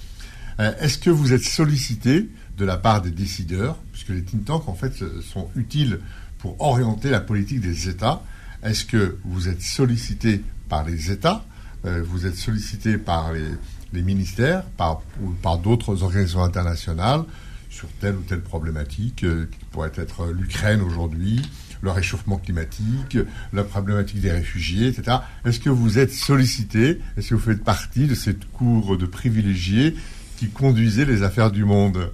Est-ce 0.59 0.99
que 0.99 1.09
vous 1.09 1.33
êtes 1.33 1.43
sollicité 1.43 2.29
de 2.55 2.65
la 2.65 2.77
part 2.77 3.01
des 3.01 3.09
décideurs, 3.09 3.77
puisque 3.91 4.09
les 4.09 4.21
think 4.21 4.45
tanks, 4.45 4.67
en 4.69 4.75
fait, 4.75 4.93
sont 5.21 5.49
utiles 5.55 5.99
pour 6.37 6.61
orienter 6.61 7.09
la 7.09 7.21
politique 7.21 7.61
des 7.61 7.89
États. 7.89 8.21
Est-ce 8.65 8.83
que 8.83 9.17
vous 9.23 9.47
êtes 9.47 9.61
sollicité 9.61 10.41
par 10.69 10.83
les 10.83 11.11
États 11.11 11.45
euh, 11.85 12.03
Vous 12.03 12.25
êtes 12.25 12.35
sollicité 12.35 12.97
par 12.97 13.31
les, 13.31 14.01
ministères, 14.01 14.63
par, 14.63 15.03
ou 15.21 15.29
par 15.29 15.59
d'autres 15.59 16.01
organisations 16.01 16.43
internationales 16.43 17.23
sur 17.69 17.87
telle 18.01 18.15
ou 18.15 18.21
telle 18.21 18.41
problématique, 18.41 19.23
euh, 19.23 19.45
qui 19.51 19.65
pourrait 19.65 19.91
être 19.95 20.31
l'Ukraine 20.31 20.81
aujourd'hui, 20.81 21.41
le 21.81 21.91
réchauffement 21.91 22.37
climatique, 22.37 23.19
la 23.53 23.63
problématique 23.63 24.19
des 24.19 24.31
réfugiés, 24.31 24.87
etc. 24.87 25.17
Est-ce 25.45 25.59
que 25.59 25.69
vous 25.69 25.99
êtes 25.99 26.11
sollicité 26.11 26.99
Est-ce 27.17 27.29
que 27.29 27.35
vous 27.35 27.51
faites 27.51 27.63
partie 27.63 28.07
de 28.07 28.15
cette 28.15 28.51
cour 28.51 28.97
de 28.97 29.05
privilégiés 29.05 29.95
qui 30.37 30.49
conduisait 30.49 31.05
les 31.05 31.21
affaires 31.21 31.51
du 31.51 31.65
monde? 31.65 32.09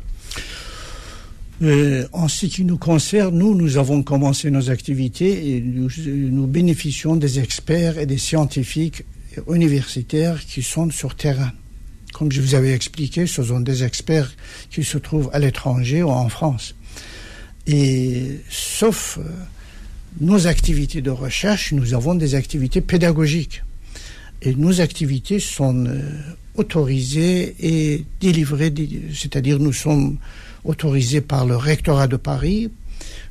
Euh, 1.61 2.07
en 2.11 2.27
ce 2.27 2.47
qui 2.47 2.65
nous 2.65 2.77
concerne, 2.77 3.37
nous, 3.37 3.53
nous 3.53 3.77
avons 3.77 4.01
commencé 4.01 4.49
nos 4.49 4.71
activités 4.71 5.55
et 5.55 5.61
nous, 5.61 6.47
bénéficions 6.47 7.15
des 7.15 7.39
experts 7.39 7.99
et 7.99 8.05
des 8.05 8.17
scientifiques 8.17 9.03
universitaires 9.47 10.43
qui 10.43 10.63
sont 10.63 10.89
sur 10.89 11.15
terrain. 11.15 11.51
Comme 12.13 12.31
je 12.31 12.41
vous 12.41 12.55
avais 12.55 12.73
expliqué, 12.73 13.27
ce 13.27 13.43
sont 13.43 13.59
des 13.59 13.83
experts 13.83 14.33
qui 14.69 14.83
se 14.83 14.97
trouvent 14.97 15.29
à 15.33 15.39
l'étranger 15.39 16.03
ou 16.03 16.09
en 16.09 16.29
France. 16.29 16.75
Et 17.67 18.39
sauf 18.49 19.19
euh, 19.19 19.23
nos 20.19 20.47
activités 20.47 21.01
de 21.01 21.11
recherche, 21.11 21.73
nous 21.73 21.93
avons 21.93 22.15
des 22.15 22.35
activités 22.35 22.81
pédagogiques. 22.81 23.63
Et 24.41 24.55
nos 24.55 24.81
activités 24.81 25.39
sont 25.39 25.85
euh, 25.85 26.01
autorisées 26.55 27.55
et 27.59 28.05
délivrées, 28.19 28.73
c'est-à-dire 29.13 29.59
nous 29.59 29.73
sommes 29.73 30.17
autorisé 30.63 31.21
par 31.21 31.45
le 31.45 31.55
rectorat 31.55 32.07
de 32.07 32.17
Paris, 32.17 32.69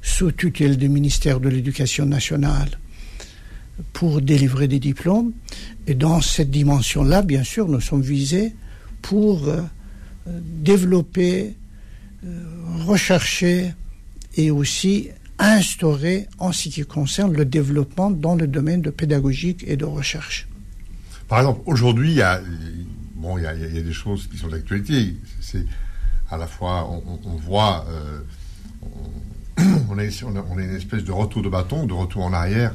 sous 0.02 0.32
tutelle 0.32 0.76
du 0.76 0.88
ministère 0.88 1.40
de 1.40 1.48
l'Éducation 1.48 2.06
nationale, 2.06 2.70
pour 3.92 4.20
délivrer 4.20 4.68
des 4.68 4.78
diplômes. 4.78 5.32
Et 5.86 5.94
dans 5.94 6.20
cette 6.20 6.50
dimension-là, 6.50 7.22
bien 7.22 7.44
sûr, 7.44 7.68
nous 7.68 7.80
sommes 7.80 8.02
visés 8.02 8.52
pour 9.02 9.48
euh, 9.48 9.62
développer, 10.26 11.54
euh, 12.24 12.44
rechercher 12.86 13.72
et 14.36 14.50
aussi 14.50 15.08
instaurer 15.38 16.26
en 16.38 16.52
ce 16.52 16.68
qui 16.68 16.82
concerne 16.82 17.32
le 17.32 17.44
développement 17.44 18.10
dans 18.10 18.34
le 18.34 18.46
domaine 18.46 18.82
de 18.82 18.90
pédagogique 18.90 19.64
et 19.66 19.76
de 19.76 19.86
recherche. 19.86 20.46
Par 21.28 21.38
exemple, 21.38 21.62
aujourd'hui, 21.66 22.10
il 22.10 22.16
y 22.16 22.22
a, 22.22 22.40
bon, 23.20 23.38
il 23.38 23.44
y, 23.44 23.46
a, 23.46 23.54
des 23.54 23.92
choses 23.92 24.26
qui 24.26 24.38
sont 24.38 24.48
d'actualité. 24.48 25.16
C'est 25.40 25.64
à 26.30 26.36
la 26.36 26.46
fois, 26.46 26.88
on, 26.88 27.36
voit, 27.36 27.84
euh, 27.88 28.20
on, 29.88 29.98
a, 29.98 30.04
une 30.04 30.76
espèce 30.76 31.04
de 31.04 31.12
retour 31.12 31.42
de 31.42 31.48
bâton, 31.48 31.86
de 31.86 31.92
retour 31.92 32.24
en 32.24 32.32
arrière. 32.32 32.74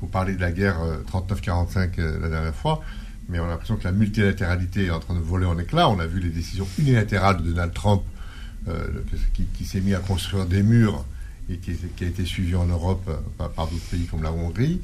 Vous 0.00 0.06
parlez 0.06 0.34
de 0.34 0.40
la 0.40 0.52
guerre 0.52 0.78
39-45 1.12 1.76
euh, 1.76 1.88
euh, 1.98 2.20
la 2.20 2.28
dernière 2.28 2.54
fois, 2.54 2.82
mais 3.28 3.38
on 3.38 3.44
a 3.44 3.48
l'impression 3.48 3.76
que 3.76 3.84
la 3.84 3.92
multilatéralité 3.92 4.86
est 4.86 4.90
en 4.90 5.00
train 5.00 5.14
de 5.14 5.20
voler 5.20 5.46
en 5.46 5.58
éclats. 5.58 5.88
On 5.88 5.98
a 5.98 6.06
vu 6.06 6.20
les 6.20 6.30
décisions 6.30 6.66
unilatérales 6.78 7.38
de 7.38 7.42
Donald 7.42 7.72
Trump 7.72 8.02
qui, 9.54 9.64
s'est 9.64 9.80
mis 9.80 9.92
à 9.92 9.98
construire 9.98 10.46
des 10.46 10.62
murs 10.62 11.04
et 11.50 11.56
qui, 11.56 11.72
a 11.72 12.06
été 12.06 12.24
suivi 12.24 12.54
en 12.54 12.66
Europe 12.66 13.10
par, 13.36 13.66
d'autres 13.66 13.84
pays 13.90 14.06
comme 14.06 14.22
la 14.22 14.30
Hongrie. 14.30 14.80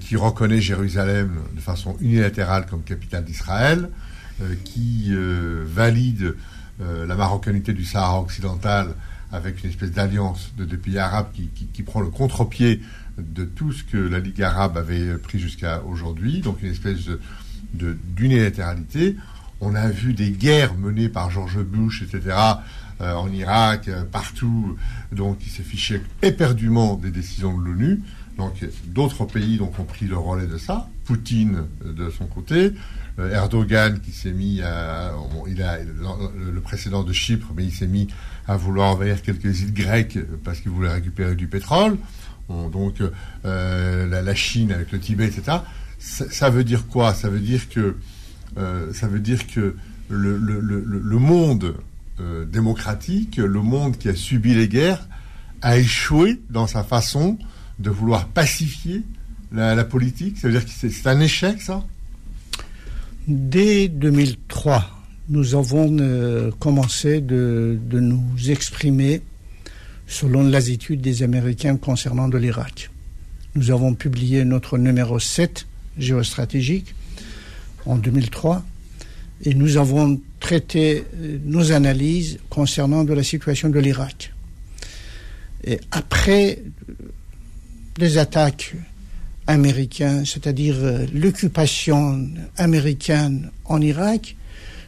qui 0.00 0.16
reconnaît 0.16 0.60
Jérusalem 0.60 1.38
de 1.54 1.60
façon 1.62 1.96
unilatérale 2.00 2.66
comme 2.66 2.82
capitale 2.82 3.24
d'Israël, 3.24 3.88
qui 4.64 5.12
valide 5.64 6.34
la 6.78 7.14
marocanité 7.14 7.72
du 7.72 7.84
Sahara 7.84 8.20
occidental 8.20 8.94
avec 9.32 9.62
une 9.62 9.70
espèce 9.70 9.90
d'alliance 9.90 10.52
de 10.56 10.76
pays 10.76 10.98
arabes 10.98 11.28
qui, 11.72 11.82
prend 11.82 12.00
le 12.00 12.10
contre-pied 12.10 12.80
de 13.18 13.44
tout 13.44 13.72
ce 13.72 13.82
que 13.82 13.96
la 13.96 14.18
Ligue 14.18 14.42
arabe 14.42 14.76
avait 14.76 15.16
pris 15.18 15.38
jusqu'à 15.38 15.82
aujourd'hui, 15.82 16.40
donc 16.40 16.62
une 16.62 16.70
espèce 16.70 17.06
de, 17.74 17.96
d'unilatéralité. 18.16 19.16
On 19.60 19.74
a 19.74 19.88
vu 19.88 20.12
des 20.12 20.30
guerres 20.30 20.74
menées 20.74 21.08
par 21.08 21.30
George 21.30 21.62
Bush, 21.62 22.02
etc., 22.02 22.36
euh, 23.02 23.12
en 23.12 23.30
Irak, 23.30 23.88
euh, 23.88 24.04
partout, 24.04 24.76
donc 25.12 25.38
il 25.46 25.50
s'est 25.50 25.62
fiché 25.62 26.00
éperdument 26.22 26.96
des 26.96 27.10
décisions 27.10 27.56
de 27.56 27.62
l'ONU. 27.62 28.00
Donc 28.38 28.64
d'autres 28.86 29.26
pays 29.26 29.58
donc, 29.58 29.78
ont 29.78 29.84
pris 29.84 30.06
le 30.06 30.16
relais 30.16 30.46
de 30.46 30.56
ça. 30.56 30.88
Poutine 31.04 31.64
euh, 31.84 31.92
de 31.92 32.08
son 32.08 32.24
côté, 32.24 32.72
Erdogan 33.18 34.00
qui 34.00 34.12
s'est 34.12 34.32
mis 34.32 34.60
à, 34.62 35.12
il 35.46 35.62
a 35.62 35.78
le 35.78 36.60
précédent 36.60 37.02
de 37.02 37.12
Chypre, 37.12 37.52
mais 37.56 37.64
il 37.64 37.72
s'est 37.72 37.86
mis 37.86 38.08
à 38.46 38.56
vouloir 38.56 38.90
envahir 38.90 39.22
quelques 39.22 39.62
îles 39.62 39.72
grecques 39.72 40.18
parce 40.44 40.60
qu'il 40.60 40.70
voulait 40.70 40.92
récupérer 40.92 41.34
du 41.34 41.46
pétrole. 41.46 41.96
donc 42.48 42.96
la, 43.44 44.34
Chine 44.34 44.70
avec 44.70 44.92
le 44.92 45.00
Tibet, 45.00 45.26
etc. 45.26 45.58
Ça, 45.98 46.50
veut 46.50 46.62
dire 46.62 46.86
quoi? 46.88 47.14
Ça 47.14 47.30
veut 47.30 47.40
dire 47.40 47.70
que 47.70 47.96
ça 48.92 49.08
veut 49.08 49.20
dire 49.20 49.46
que 49.46 49.76
le, 50.08 51.18
monde 51.18 51.74
euh, 52.20 52.44
démocratique, 52.44 53.36
le 53.36 53.60
monde 53.60 53.98
qui 53.98 54.08
a 54.08 54.14
subi 54.14 54.54
les 54.54 54.68
guerres, 54.68 55.06
a 55.62 55.78
échoué 55.78 56.40
dans 56.50 56.66
sa 56.66 56.84
façon 56.84 57.38
de 57.78 57.90
vouloir 57.90 58.28
pacifier 58.28 59.02
la, 59.52 59.84
politique 59.84 60.38
Ça 60.38 60.48
veut 60.48 60.54
dire 60.54 60.64
que 60.64 60.70
c'est 60.70 61.06
un 61.06 61.20
échec, 61.20 61.60
ça? 61.62 61.84
Dès 63.26 63.88
2003, 63.88 64.84
nous 65.30 65.56
avons 65.56 65.96
euh, 65.98 66.52
commencé 66.60 67.20
de, 67.20 67.76
de, 67.82 67.98
nous 67.98 68.22
exprimer 68.48 69.20
selon 70.06 70.44
l'attitude 70.44 71.00
des 71.00 71.24
Américains 71.24 71.76
concernant 71.76 72.28
de 72.28 72.38
l'Irak. 72.38 72.88
Nous 73.56 73.72
avons 73.72 73.94
publié 73.94 74.44
notre 74.44 74.78
numéro 74.78 75.18
7 75.18 75.66
géostratégique 75.98 76.94
en 77.84 77.96
2003 77.96 78.64
et 79.44 79.54
nous 79.54 79.76
avons 79.76 80.20
traité 80.38 81.02
euh, 81.16 81.38
nos 81.44 81.72
analyses 81.72 82.38
concernant 82.48 83.02
de 83.02 83.12
la 83.12 83.24
situation 83.24 83.70
de 83.70 83.80
l'Irak. 83.80 84.32
Et 85.64 85.80
après 85.90 86.62
les 87.98 88.18
attaques 88.18 88.76
américaines, 89.46 90.24
c'est-à-dire 90.26 90.76
euh, 90.78 91.06
l'occupation 91.14 92.28
américaine 92.56 93.50
en 93.64 93.80
Irak, 93.80 94.36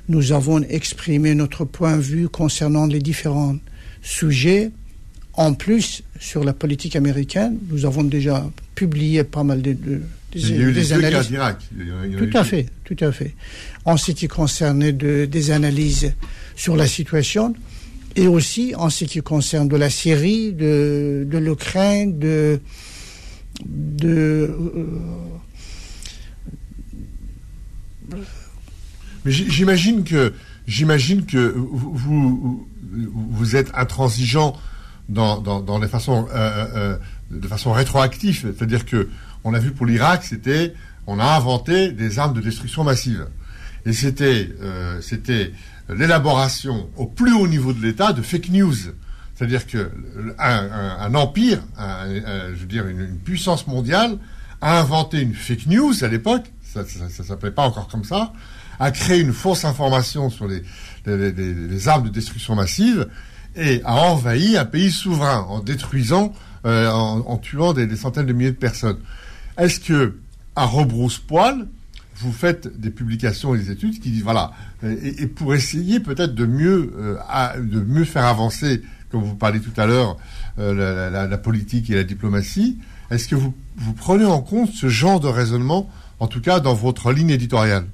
nous 0.08 0.32
avons 0.32 0.62
exprimé 0.62 1.34
notre 1.34 1.64
point 1.64 1.96
de 1.96 2.02
vue 2.02 2.28
concernant 2.28 2.86
les 2.86 3.00
différents 3.00 3.56
sujets. 4.02 4.70
En 5.34 5.54
plus, 5.54 6.02
sur 6.18 6.44
la 6.44 6.52
politique 6.52 6.96
américaine, 6.96 7.58
nous 7.70 7.84
avons 7.84 8.02
déjà 8.02 8.50
publié 8.74 9.22
pas 9.22 9.44
mal 9.44 9.62
de, 9.62 9.76
il 10.34 10.50
y 10.50 10.52
a 10.52 10.68
eu 10.68 10.72
des, 10.72 10.92
analyses. 10.92 11.30
tout 12.18 12.30
à 12.36 12.44
fait, 12.44 12.66
tout 12.84 12.96
à 13.00 13.12
fait. 13.12 13.34
En 13.84 13.96
ce 13.96 14.12
qui 14.12 14.28
concerne 14.28 14.90
des 14.90 15.50
analyses 15.50 16.12
sur 16.54 16.76
la 16.76 16.86
situation 16.86 17.54
et 18.16 18.26
aussi 18.26 18.74
en 18.76 18.90
ce 18.90 19.04
qui 19.04 19.20
concerne 19.20 19.68
de 19.68 19.76
la 19.76 19.90
Syrie, 19.90 20.52
de, 20.52 21.26
l'Ukraine, 21.32 22.18
de, 22.18 22.60
de 23.64 24.54
Mais 29.24 29.32
j'imagine 29.32 30.04
que 30.04 30.32
j'imagine 30.66 31.26
que 31.26 31.54
vous, 31.56 32.68
vous 32.90 33.56
êtes 33.56 33.70
intransigeant 33.74 34.56
dans, 35.08 35.40
dans, 35.40 35.78
les 35.78 35.88
façons 35.88 36.28
euh, 36.30 36.34
euh, 36.34 36.66
euh, 36.76 36.98
de 37.30 37.48
façon 37.48 37.72
rétroactive, 37.72 38.40
c'est-à-dire 38.40 38.84
que 38.84 39.08
on 39.44 39.54
a 39.54 39.58
vu 39.58 39.70
pour 39.70 39.86
l'Irak, 39.86 40.24
c'était, 40.24 40.74
on 41.06 41.18
a 41.18 41.24
inventé 41.24 41.92
des 41.92 42.18
armes 42.18 42.34
de 42.34 42.40
destruction 42.40 42.84
massive. 42.84 43.26
Et 43.86 43.92
c'était, 43.92 44.50
euh, 44.60 45.00
c'était 45.00 45.52
l'élaboration 45.88 46.90
au 46.96 47.06
plus 47.06 47.32
haut 47.32 47.48
niveau 47.48 47.72
de 47.72 47.80
l'État 47.80 48.12
de 48.12 48.20
fake 48.20 48.50
news. 48.50 48.74
C'est-à-dire 49.38 49.68
que 49.68 49.88
un, 50.40 51.14
empire, 51.14 51.60
je 51.78 52.58
veux 52.58 52.66
dire 52.66 52.88
une, 52.88 53.18
puissance 53.18 53.68
mondiale, 53.68 54.18
a 54.60 54.80
inventé 54.80 55.20
une 55.20 55.32
fake 55.32 55.66
news 55.66 55.94
à 56.02 56.08
l'époque, 56.08 56.50
ça 56.64 56.82
ne 56.82 57.08
s'appelait 57.08 57.52
pas 57.52 57.62
encore 57.62 57.86
comme 57.86 58.02
ça, 58.02 58.32
a 58.80 58.90
créé 58.90 59.20
une 59.20 59.32
fausse 59.32 59.64
information 59.64 60.28
sur 60.28 60.48
les, 60.48 60.64
armes 61.88 62.04
de 62.04 62.08
destruction 62.08 62.56
massive 62.56 63.06
et 63.54 63.80
a 63.84 63.94
envahi 63.94 64.56
un 64.56 64.64
pays 64.64 64.90
souverain 64.90 65.46
en 65.48 65.60
détruisant, 65.60 66.32
euh, 66.66 66.90
en, 66.90 67.36
tuant 67.36 67.74
des, 67.74 67.94
centaines 67.94 68.26
de 68.26 68.32
milliers 68.32 68.50
de 68.50 68.56
personnes. 68.56 68.98
Est-ce 69.56 69.78
que, 69.78 70.16
à 70.56 70.64
rebrousse-poil, 70.64 71.68
vous 72.16 72.32
faites 72.32 72.80
des 72.80 72.90
publications 72.90 73.54
et 73.54 73.58
des 73.58 73.70
études 73.70 74.00
qui 74.00 74.10
disent 74.10 74.24
voilà, 74.24 74.50
et, 74.82 75.28
pour 75.28 75.54
essayer 75.54 76.00
peut-être 76.00 76.34
de 76.34 76.44
euh, 76.44 77.16
de 77.60 77.80
mieux 77.80 78.04
faire 78.04 78.24
avancer, 78.24 78.82
comme 79.10 79.22
vous 79.22 79.34
parliez 79.34 79.60
tout 79.60 79.78
à 79.78 79.86
l'heure, 79.86 80.16
euh, 80.58 81.10
la, 81.10 81.38
politique 81.38 81.90
et 81.90 81.94
la 81.94 82.04
diplomatie, 82.04 82.78
est-ce 83.10 83.28
que 83.28 83.34
vous, 83.34 83.54
prenez 83.96 84.24
en 84.24 84.40
compte 84.40 84.70
ce 84.72 84.88
genre 84.88 85.20
de 85.20 85.28
raisonnement, 85.28 85.88
en 86.20 86.26
tout 86.26 86.40
cas 86.40 86.60
dans 86.60 86.74
votre 86.74 87.12
ligne 87.12 87.30
éditoriale? 87.30 87.86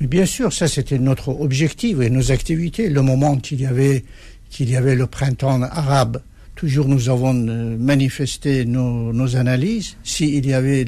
Mais 0.00 0.06
bien 0.06 0.26
sûr, 0.26 0.52
ça 0.52 0.68
c'était 0.68 0.98
notre 0.98 1.28
objectif 1.28 2.00
et 2.00 2.10
nos 2.10 2.30
activités. 2.30 2.88
Le 2.88 3.02
moment 3.02 3.36
qu'il 3.36 3.60
y 3.60 3.66
avait 3.66 4.04
qu'il 4.50 4.70
y 4.70 4.76
avait 4.76 4.94
le 4.94 5.06
printemps 5.06 5.60
arabe 5.62 6.22
Toujours 6.58 6.88
nous 6.88 7.08
avons 7.08 7.36
euh, 7.48 7.76
manifesté 7.78 8.64
nos, 8.64 9.36
analyses. 9.36 9.94
S'il 10.02 10.44
y 10.44 10.52
avait 10.52 10.84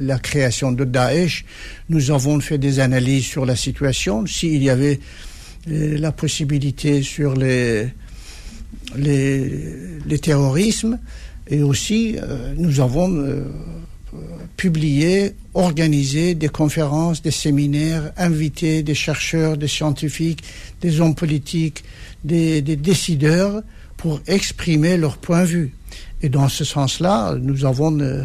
la 0.00 0.20
création 0.20 0.70
de 0.70 0.84
Daesh, 0.84 1.44
nous 1.88 2.12
avons 2.12 2.38
fait 2.38 2.58
des 2.58 2.78
analyses 2.78 3.24
sur 3.24 3.44
la 3.44 3.56
situation. 3.56 4.24
S'il 4.26 4.62
y 4.62 4.70
avait 4.70 5.00
euh, 5.68 5.98
la 5.98 6.12
possibilité 6.12 7.02
sur 7.02 7.34
les, 7.34 7.88
les, 8.96 10.18
terrorismes, 10.20 10.98
et 11.48 11.62
aussi 11.62 12.16
euh, 12.18 12.54
nous 12.56 12.80
avons 12.80 13.44
publié, 14.56 15.34
organisé 15.54 16.34
des 16.34 16.48
conférences, 16.48 17.22
des 17.22 17.30
séminaires, 17.30 18.12
invité 18.16 18.82
des 18.82 18.94
chercheurs, 18.94 19.56
des 19.56 19.68
scientifiques, 19.68 20.42
des 20.80 21.00
hommes 21.00 21.14
politiques, 21.14 21.84
des 22.24 22.60
décideurs 22.62 23.62
pour 23.96 24.20
exprimer 24.26 24.96
leur 24.96 25.18
point 25.18 25.42
de 25.42 25.46
vue. 25.46 25.72
Et 26.22 26.28
dans 26.28 26.48
ce 26.48 26.64
sens-là, 26.64 27.36
nous 27.40 27.64
avons, 27.64 27.98
euh, 28.00 28.22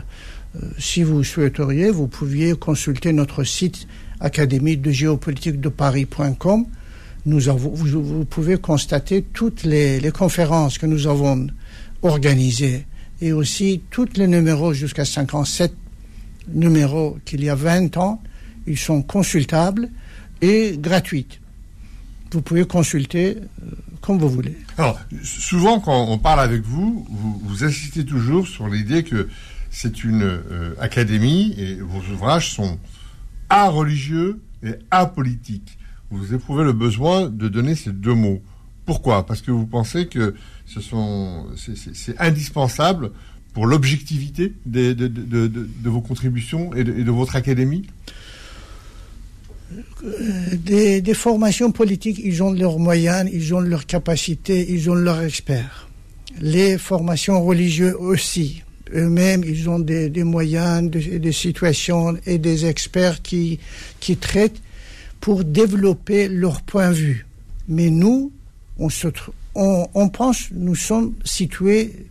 euh, 0.56 0.60
si 0.78 1.04
vous 1.04 1.24
souhaiteriez, 1.24 1.90
vous 1.90 2.08
pouviez 2.08 2.54
consulter 2.54 3.14
notre 3.14 3.44
site 3.44 3.88
académie 4.20 4.78
de 4.78 4.92
géopolitique 4.92 5.60
de 5.60 5.70
Paris.com. 5.70 6.66
Nous 7.26 7.50
avons, 7.50 7.72
vous, 7.72 8.26
pouvez 8.26 8.58
constater 8.58 9.24
toutes 9.24 9.64
les, 9.64 10.12
conférences 10.12 10.78
que 10.78 10.86
nous 10.86 11.08
avons 11.08 11.48
organisées 12.04 12.86
et 13.22 13.34
aussi 13.34 13.82
tous 13.90 14.10
les 14.16 14.28
numéros 14.28 14.74
jusqu'à 14.74 15.06
57 15.06 15.74
numéros 16.50 17.18
qu'il 17.26 17.44
y 17.44 17.50
a 17.50 17.56
20 17.56 17.98
ans. 17.98 18.22
Ils 18.68 18.78
sont 18.78 19.02
consultables 19.02 19.90
et 20.42 20.78
gratuits. 20.78 21.40
Vous 22.32 22.42
pouvez 22.42 22.66
consulter 22.66 23.38
euh, 23.38 23.72
comme 24.02 24.20
vous 24.20 24.30
voulez. 24.30 24.58
Alors, 24.78 25.00
souvent, 25.24 25.80
quand 25.80 26.06
on 26.10 26.18
parle 26.18 26.42
avec 26.42 26.62
vous, 26.64 27.08
vous, 27.10 27.64
insistez 27.64 28.06
toujours 28.06 28.48
sur 28.48 28.68
l'idée 28.68 29.04
que 29.04 29.30
c'est 29.72 30.04
une 30.04 30.24
euh, 30.24 30.76
académie 30.80 31.56
et 31.58 31.76
vos 31.76 32.02
ouvrages 32.14 32.52
sont 32.54 32.78
religieux 33.50 34.42
et 34.64 34.74
apolitiques. 34.92 35.78
Vous 36.16 36.34
éprouvez 36.34 36.64
le 36.64 36.74
besoin 36.74 37.30
de 37.30 37.48
donner 37.48 37.76
ces 37.76 37.92
deux 37.92 38.14
mots. 38.14 38.42
Pourquoi? 38.86 39.26
Parce 39.26 39.42
que 39.42 39.52
vous 39.52 39.66
pensez 39.66 40.08
que 40.08 40.36
ce 40.66 40.80
sont, 40.80 41.46
c'est 41.56 42.20
indispensable 42.20 43.12
pour 43.54 43.66
l'objectivité 43.66 44.54
de, 44.66 44.94
de, 44.94 45.90
vos 45.90 46.02
contributions 46.02 46.74
et 46.74 46.84
de 46.84 47.12
votre 47.12 47.36
académie? 47.36 47.88
Des, 50.54 51.02
des, 51.02 51.14
formations 51.14 51.72
politiques, 51.72 52.22
ils 52.24 52.44
ont 52.44 52.52
leurs 52.52 52.80
moyens, 52.80 53.30
ils 53.34 53.54
ont 53.56 53.60
leurs 53.60 53.86
capacités, 53.86 54.72
ils 54.72 54.90
ont 54.90 54.96
leurs 54.96 55.24
experts. 55.24 55.90
Les 56.40 56.78
formations 56.78 57.44
religieuses 57.44 57.96
aussi. 57.96 58.62
Eux-mêmes, 58.94 59.44
ils 59.44 59.68
ont 59.70 59.80
des, 59.80 60.10
des 60.10 60.24
moyens, 60.24 60.90
des, 60.90 61.32
situations 61.32 62.16
et 62.26 62.38
des 62.38 62.68
experts 62.68 63.22
qui, 63.24 63.60
qui 64.00 64.18
traitent 64.18 64.62
pour 65.20 65.44
développer 65.44 66.28
leur 66.28 66.62
point 66.62 66.90
de 66.90 66.96
vue. 66.96 67.26
Mais 67.68 67.90
nous, 67.90 68.32
on, 68.78 68.90
se, 68.90 69.08
on, 69.56 69.88
on 69.94 70.10
pense, 70.10 70.50
nous 70.52 70.76
sommes 70.76 71.14
situés 71.24 72.08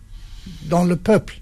dans 0.69 0.85
le 0.85 0.97
peuple. 0.97 1.41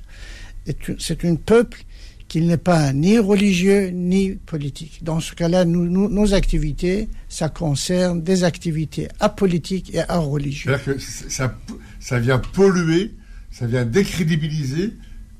C'est 0.99 1.25
un 1.25 1.35
peuple 1.35 1.85
qu'il 2.29 2.47
n'est 2.47 2.57
pas 2.57 2.93
ni 2.93 3.19
religieux 3.19 3.89
ni 3.89 4.31
politique. 4.31 5.01
Dans 5.03 5.21
ce 5.21 5.35
cas-là, 5.35 5.65
nos 5.65 6.35
activités, 6.35 7.09
ça 7.29 7.49
concerne 7.49 8.23
des 8.23 8.45
activités 8.45 9.09
apolitiques 9.21 9.95
et 9.95 10.03
religieuses. 10.09 10.79
C'est-à-dire 10.99 11.57
que 11.67 11.75
ça 12.01 12.19
vient 12.19 12.39
polluer, 12.39 13.15
ça 13.51 13.67
vient 13.67 13.85
décrédibiliser 13.85 14.95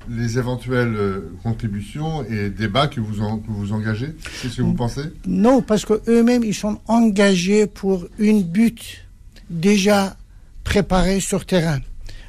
les 0.09 0.37
éventuelles 0.37 0.95
euh, 0.95 1.31
contributions 1.43 2.23
et 2.25 2.49
débats 2.49 2.87
que 2.87 2.99
vous, 2.99 3.41
vous 3.47 3.73
engagez 3.73 4.15
C'est 4.41 4.49
ce 4.49 4.57
que 4.57 4.61
vous 4.61 4.73
pensez? 4.73 5.03
Non, 5.25 5.61
parce 5.61 5.85
qu'eux-mêmes, 5.85 6.43
ils 6.43 6.53
sont 6.55 6.79
engagés 6.87 7.67
pour 7.67 8.05
une 8.19 8.43
but 8.43 9.05
déjà 9.49 10.15
préparée 10.63 11.19
sur 11.19 11.45
terrain. 11.45 11.79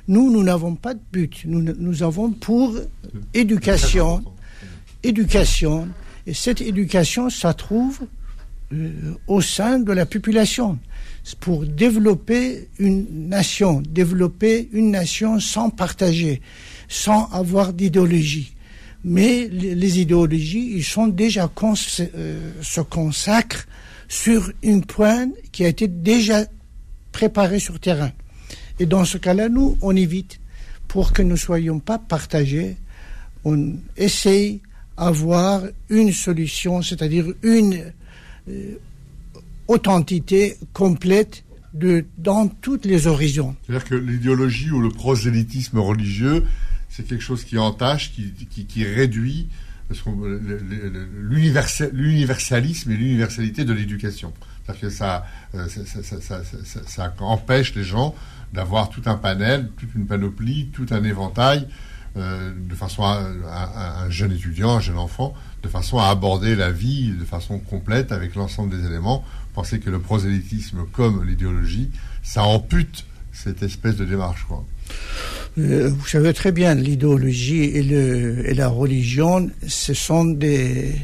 Nous, 0.09 0.31
nous 0.31 0.43
n'avons 0.43 0.75
pas 0.75 0.95
de 0.95 1.01
but. 1.13 1.43
Nous, 1.47 1.61
nous 1.61 2.03
avons 2.03 2.31
pour 2.31 2.77
éducation, 3.33 4.23
éducation, 5.03 5.89
et 6.27 6.35
cette 6.35 6.61
éducation, 6.61 7.31
ça 7.31 7.55
trouve 7.55 8.01
euh, 8.73 8.91
au 9.27 9.41
sein 9.41 9.79
de 9.79 9.93
la 9.93 10.07
population 10.07 10.79
pour 11.41 11.65
développer 11.65 12.69
une 12.79 13.29
nation, 13.29 13.81
développer 13.81 14.69
une 14.73 14.91
nation 14.91 15.41
sans 15.41 15.71
partager 15.71 16.43
sans 16.89 17.27
avoir 17.33 17.73
d'idéologie. 17.73 18.55
Mais 19.05 19.49
les, 19.49 20.01
idéologies, 20.01 20.73
ils 20.77 20.85
sont 20.85 21.09
déjà 21.09 21.51
euh, 21.61 22.53
se 22.63 22.81
consacrent 22.81 23.67
sur 24.09 24.51
une 24.63 24.85
pointe 24.85 25.33
qui 25.53 25.65
a 25.65 25.69
été 25.69 25.89
déjà 25.89 26.47
préparée 27.13 27.59
sur 27.59 27.79
terrain. 27.81 28.13
Et 28.79 28.87
dans 28.87 29.05
ce 29.05 29.19
cas-là, 29.19 29.49
nous, 29.49 29.77
on 29.83 29.95
évite 29.95 30.41
pour 30.89 31.13
que 31.13 31.23
nous 31.23 31.33
ne 31.33 31.37
soyons 31.37 31.81
pas 31.81 31.99
partagés. 31.99 32.77
On 33.45 33.75
essaye 33.97 34.63
d'avoir 34.97 35.63
une 35.91 36.13
solution, 36.13 36.81
c'est-à-dire 36.81 37.27
une 37.43 37.93
euh, 38.49 38.79
authenticité 39.68 40.57
complète 40.72 41.44
de, 41.72 42.05
dans 42.18 42.48
toutes 42.48 42.85
les 42.85 43.07
horizons. 43.07 43.57
C'est-à-dire 43.66 43.88
que 43.88 43.94
l'idéologie 43.94 44.70
ou 44.70 44.81
le 44.81 44.90
prosélytisme 44.90 45.79
religieux 45.79 46.44
c'est 46.94 47.03
quelque 47.03 47.22
chose 47.22 47.42
qui 47.44 47.59
entache, 47.59 48.12
qui, 48.12 48.33
qui, 48.46 48.85
réduit 48.85 49.48
l'universalisme 51.92 52.92
et 52.92 52.96
l'universalité 52.96 53.64
de 53.64 53.72
l'éducation. 53.72 54.33
Parce 54.64 54.79
que 54.79 54.90
ça, 54.90 55.27
euh, 55.57 55.66
ça, 55.68 56.03
ça, 56.20 56.40
ça, 56.87 57.14
empêche 57.18 57.74
les 57.74 57.83
gens 57.83 58.14
d'avoir 58.53 58.90
tout 58.90 59.03
un 59.07 59.16
panel, 59.16 59.70
toute 59.77 59.92
une 59.96 60.07
panoplie, 60.07 60.68
tout 60.72 60.87
un 60.90 61.03
éventail, 61.03 61.66
euh, 62.16 62.53
de 62.57 62.74
façon 62.77 63.03
à, 63.03 64.05
un 64.05 64.11
jeune 64.11 64.31
étudiant, 64.31 64.77
un 64.77 64.81
jeune 64.81 64.98
enfant, 64.98 65.35
de 65.64 65.68
façon 65.68 65.98
à 65.98 66.07
aborder 66.07 66.55
la 66.55 66.70
vie 66.70 67.11
de 67.11 67.24
façon 67.24 67.59
complète 67.59 68.12
avec 68.12 68.37
l'ensemble 68.37 68.79
des 68.79 68.87
éléments. 68.87 69.24
Pensez 69.55 69.79
que 69.79 69.88
le 69.88 70.01
prosélytisme 70.01 70.85
comme 70.93 71.25
l'idéologie, 71.25 71.90
ça 72.23 72.43
ampute 72.45 73.07
cette 73.33 73.62
espèce 73.62 73.97
de 73.97 74.05
démarche. 74.05 74.47
Euh, 75.59 75.88
vous 75.88 76.07
savez 76.07 76.33
très 76.35 76.51
bien, 76.51 76.75
l'idéologie 76.75 77.62
et, 77.62 78.55
la 78.55 78.69
religion, 78.69 79.49
ce 79.67 79.95
sont 79.95 80.25
des, 80.25 80.95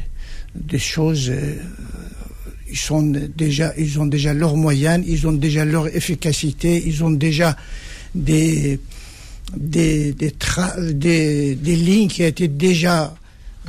choses. 0.77 1.29
Euh, 1.29 1.55
ils 2.73 2.91
ont 3.99 4.05
déjà 4.05 4.33
leurs 4.33 4.57
moyens, 4.57 5.03
ils 5.07 5.27
ont 5.27 5.31
déjà 5.31 5.63
leur 5.65 5.87
efficacité, 5.87 6.83
ils 6.85 7.03
ont 7.03 7.11
déjà 7.11 7.55
des, 8.15 8.79
des, 9.55 10.13
des 10.13 11.55
lignes 11.75 12.09
qui 12.09 12.23
ont 12.23 12.27
été 12.27 12.47
déjà 12.47 13.15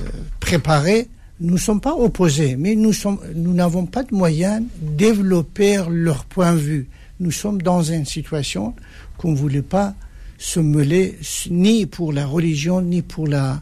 euh, 0.01 0.03
préparées. 0.41 1.09
Nous 1.43 1.55
ne 1.55 1.59
sommes 1.59 1.81
pas 1.81 1.97
opposés, 1.97 2.55
mais 2.55 2.77
nous 2.77 2.93
sommes, 2.93 3.19
nous 3.35 3.53
n'avons 3.53 3.85
pas 3.85 4.05
de 4.05 4.15
moyens 4.15 4.63
de 4.81 4.95
développer 4.95 5.83
leur 5.91 6.25
point 6.25 6.53
de 6.53 6.59
vue. 6.59 6.89
Nous 7.19 7.33
sommes 7.33 7.61
dans 7.61 7.83
une 7.83 8.07
situation 8.07 8.77
qu'on 9.19 9.33
ne 9.33 9.37
voulait 9.37 9.61
pas 9.61 9.93
se 10.39 10.61
mêler 10.61 11.19
ni 11.51 11.87
pour 11.87 12.13
la 12.13 12.27
religion 12.27 12.81
ni 12.81 13.03
pour 13.03 13.27
la 13.27 13.61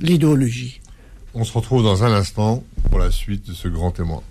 l'idéologie. 0.00 0.80
On 1.32 1.44
se 1.44 1.52
retrouve 1.52 1.84
dans 1.84 2.02
un 2.02 2.12
instant 2.12 2.64
pour 2.90 2.98
la 2.98 3.12
suite 3.12 3.46
de 3.46 3.52
ce 3.52 3.68
grand 3.68 3.92
témoin. 3.92 4.22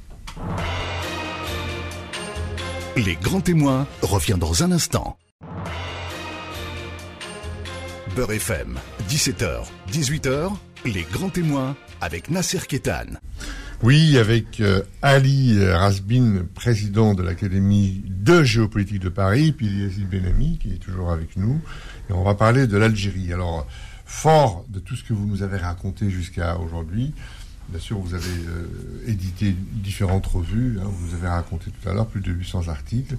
Les 2.98 3.16
grands 3.16 3.40
témoins 3.40 3.88
revient 4.02 4.36
dans 4.38 4.64
un 4.64 4.74
instant. 4.74 5.18
Beurre 8.18 8.34
FM, 8.34 8.80
17h, 9.10 9.64
18h, 9.94 10.52
les 10.86 11.04
grands 11.12 11.30
témoins 11.30 11.76
avec 12.02 12.30
Nasser 12.30 12.60
Kétan. 12.68 13.06
Oui, 13.82 14.18
avec 14.18 14.62
euh, 14.62 14.84
Ali 15.02 15.64
Rasbin, 15.68 16.46
président 16.54 17.14
de 17.14 17.24
l'Académie 17.24 18.04
de 18.06 18.44
géopolitique 18.44 19.00
de 19.00 19.10
Paris, 19.10 19.52
puis 19.52 19.68
Yazid 19.68 20.08
Benami, 20.08 20.58
qui 20.60 20.74
est 20.74 20.78
toujours 20.78 21.12
avec 21.12 21.36
nous. 21.38 21.60
Et 22.10 22.14
on 22.14 22.24
va 22.24 22.36
parler 22.36 22.68
de 22.68 22.78
l'Algérie. 22.78 23.34
Alors, 23.34 23.68
fort 24.06 24.66
de 24.70 24.80
tout 24.80 24.96
ce 24.96 25.04
que 25.04 25.14
vous 25.14 25.26
nous 25.26 25.44
avez 25.44 25.58
raconté 25.58 26.10
jusqu'à 26.10 26.58
aujourd'hui, 26.58 27.14
bien 27.70 27.80
sûr, 27.80 27.98
vous 27.98 28.14
avez 28.14 28.26
euh, 28.26 28.68
édité 29.08 29.56
différentes 29.72 30.28
revues, 30.28 30.78
hein, 30.80 30.88
vous 30.88 31.16
avez 31.16 31.28
raconté 31.28 31.72
tout 31.72 31.90
à 31.90 31.94
l'heure 31.94 32.08
plus 32.08 32.22
de 32.22 32.32
800 32.32 32.68
articles, 32.68 33.18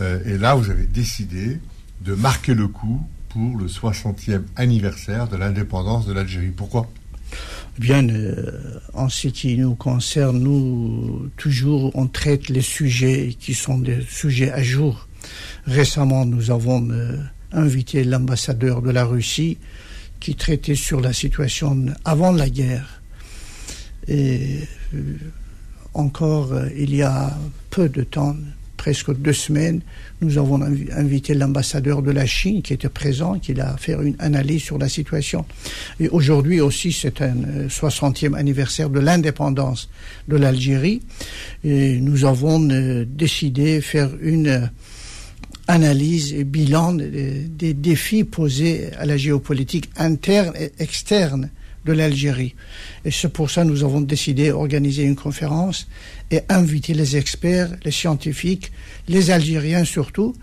euh, 0.00 0.20
et 0.24 0.38
là, 0.38 0.54
vous 0.54 0.70
avez 0.70 0.86
décidé 0.86 1.60
de 2.02 2.14
marquer 2.14 2.54
le 2.54 2.68
coup 2.68 3.04
pour 3.28 3.56
le 3.56 3.66
60e 3.66 4.42
anniversaire 4.56 5.28
de 5.28 5.36
l'indépendance 5.36 6.06
de 6.06 6.12
l'Algérie. 6.12 6.50
Pourquoi? 6.50 6.88
Bien, 7.78 8.06
euh, 8.08 8.60
en 8.92 9.08
ce 9.08 9.28
qui 9.28 9.56
nous 9.56 9.74
concerne, 9.74 10.40
nous, 10.40 11.30
toujours, 11.36 11.90
on 11.94 12.06
traite 12.06 12.48
les 12.48 12.62
sujets 12.62 13.34
qui 13.38 13.54
sont 13.54 13.78
des 13.78 14.02
sujets 14.08 14.50
à 14.50 14.62
jour. 14.62 15.08
Récemment, 15.66 16.26
nous 16.26 16.50
avons 16.50 16.86
euh, 16.90 17.16
invité 17.52 18.04
l'ambassadeur 18.04 18.82
de 18.82 18.90
la 18.90 19.04
Russie 19.04 19.58
qui 20.18 20.34
traitait 20.34 20.74
sur 20.74 21.00
la 21.00 21.12
situation 21.12 21.86
avant 22.04 22.32
la 22.32 22.50
guerre. 22.50 23.00
Et 24.08 24.58
euh, 24.94 25.16
encore, 25.94 26.52
il 26.76 26.94
y 26.94 27.02
a 27.02 27.38
peu 27.70 27.88
de 27.88 28.02
temps, 28.02 28.36
presque 28.80 29.14
deux 29.14 29.34
semaines, 29.34 29.82
nous 30.22 30.38
avons 30.38 30.58
invité 30.62 31.34
l'ambassadeur 31.34 32.00
de 32.00 32.10
la 32.10 32.24
Chine 32.24 32.62
qui 32.62 32.72
était 32.72 32.88
présent, 32.88 33.38
qui 33.38 33.52
a 33.60 33.76
fait 33.76 33.92
une 33.92 34.16
analyse 34.18 34.62
sur 34.62 34.78
la 34.78 34.88
situation. 34.88 35.44
Et 36.00 36.08
aujourd'hui 36.08 36.62
aussi, 36.62 36.90
c'est 36.90 37.20
un 37.20 37.34
60e 37.68 38.32
euh, 38.32 38.38
anniversaire 38.38 38.88
de 38.88 38.98
l'indépendance 38.98 39.90
de 40.28 40.36
l'Algérie. 40.36 41.02
Nous 41.62 42.24
avons 42.24 42.70
euh, 42.70 43.04
décidé 43.06 43.76
de 43.76 43.80
faire 43.82 44.08
une 44.22 44.46
euh, 44.46 44.66
analyse 45.68 46.32
et 46.32 46.44
bilan 46.44 46.94
des 46.94 47.74
défis 47.74 48.24
posés 48.24 48.88
à 48.98 49.04
la 49.04 49.18
géopolitique 49.18 49.90
interne 49.98 50.54
et 50.58 50.72
externe 50.78 51.50
de 51.84 51.92
l'Algérie. 51.92 52.54
Et 53.04 53.10
c'est 53.10 53.32
pour 53.32 53.50
ça 53.50 53.62
que 53.62 53.68
nous 53.68 53.84
avons 53.84 54.00
décidé 54.00 54.50
d'organiser 54.50 55.04
une 55.04 55.16
conférence 55.16 55.88
et 56.30 56.40
inviter 56.48 56.94
les 56.94 57.16
experts, 57.16 57.70
les 57.84 57.90
scientifiques, 57.90 58.72
les 59.08 59.30
Algériens 59.30 59.84
surtout, 59.84 60.34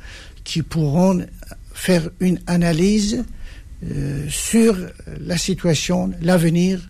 qui 0.44 0.64
pourront 0.64 1.26
faire 1.74 2.10
une 2.20 2.40
analyse 2.48 3.24
euh, 3.84 4.26
sur 4.30 4.76
la 5.20 5.38
situation, 5.38 6.12
l'avenir, 6.22 6.90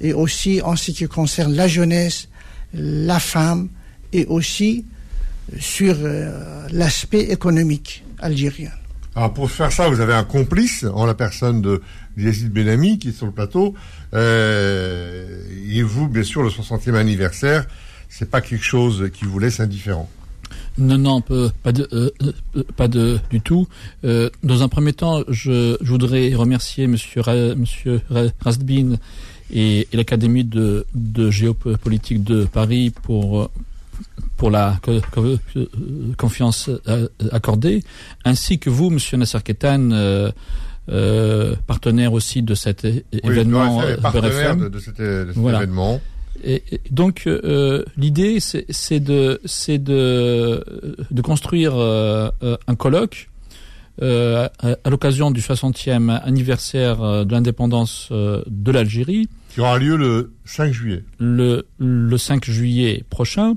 et 0.00 0.12
aussi 0.12 0.62
en 0.62 0.76
ce 0.76 0.92
qui 0.92 1.06
concerne 1.08 1.54
la 1.54 1.66
jeunesse, 1.66 2.28
la 2.72 3.18
femme, 3.18 3.68
et 4.12 4.24
aussi 4.26 4.84
sur 5.58 5.96
euh, 5.98 6.68
l'aspect 6.70 7.22
économique 7.22 8.04
algérien. 8.20 8.70
Alors 9.18 9.32
pour 9.32 9.50
faire 9.50 9.72
ça, 9.72 9.88
vous 9.88 9.98
avez 9.98 10.14
un 10.14 10.22
complice 10.22 10.86
en 10.94 11.04
la 11.04 11.12
personne 11.12 11.60
de 11.60 11.82
Yazid 12.16 12.52
Benami 12.52 13.00
qui 13.00 13.08
est 13.08 13.12
sur 13.12 13.26
le 13.26 13.32
plateau. 13.32 13.74
Euh, 14.14 15.42
et 15.68 15.82
vous, 15.82 16.06
bien 16.06 16.22
sûr, 16.22 16.44
le 16.44 16.50
60e 16.50 16.94
anniversaire, 16.94 17.66
c'est 18.08 18.30
pas 18.30 18.40
quelque 18.40 18.62
chose 18.62 19.10
qui 19.12 19.24
vous 19.24 19.40
laisse 19.40 19.58
indifférent. 19.58 20.08
Non, 20.78 20.98
non, 20.98 21.20
pas 21.20 21.40
euh, 21.66 22.10
euh, 22.94 23.18
du 23.28 23.40
tout. 23.40 23.66
Dans 24.04 24.62
un 24.62 24.68
premier 24.68 24.92
temps, 24.92 25.24
je, 25.26 25.76
voudrais 25.84 26.32
remercier 26.36 26.86
Monsieur 26.86 27.20
Monsieur 27.56 28.00
Rastbin 28.38 28.98
et, 29.52 29.88
l'Académie 29.92 30.44
de 30.44 30.86
géopolitique 31.28 32.22
de 32.22 32.44
Paris 32.44 32.92
pour 33.02 33.50
pour 34.38 34.50
la 34.50 34.80
confiance 36.16 36.70
accordée, 37.30 37.84
ainsi 38.24 38.58
que 38.58 38.70
vous, 38.70 38.88
Monsieur 38.88 39.18
Nasser 39.18 39.40
Ketan, 39.44 40.30
euh, 40.90 41.54
partenaire 41.66 42.14
aussi 42.14 42.42
de 42.42 42.54
cet 42.54 42.86
événement. 43.12 43.78
Oui, 43.78 43.84
partenaire 44.00 44.56
de, 44.56 44.68
de, 44.68 44.78
cet, 44.78 44.98
de 44.98 45.32
cet 45.34 45.44
événement. 45.44 46.00
Et, 46.42 46.62
donc 46.90 47.24
euh, 47.26 47.84
l'idée 47.98 48.38
c'est 48.40 49.00
de 49.00 49.40
c'est 49.44 49.78
de 49.78 50.64
de 51.10 51.20
construire 51.20 51.72
euh, 51.74 52.30
un 52.66 52.74
colloque 52.74 53.28
à, 54.00 54.50
l'occasion 54.88 55.30
du 55.30 55.40
60e 55.40 56.08
anniversaire 56.22 57.26
de 57.26 57.32
l'indépendance 57.32 58.10
de 58.10 58.72
l'Algérie. 58.72 59.28
Qui 59.50 59.60
aura 59.60 59.78
lieu 59.78 59.96
le 59.96 60.32
5 60.44 60.72
juillet. 60.72 61.02
Le, 61.18 61.66
le 61.78 62.16
5 62.16 62.44
juillet 62.44 63.04
prochain. 63.10 63.56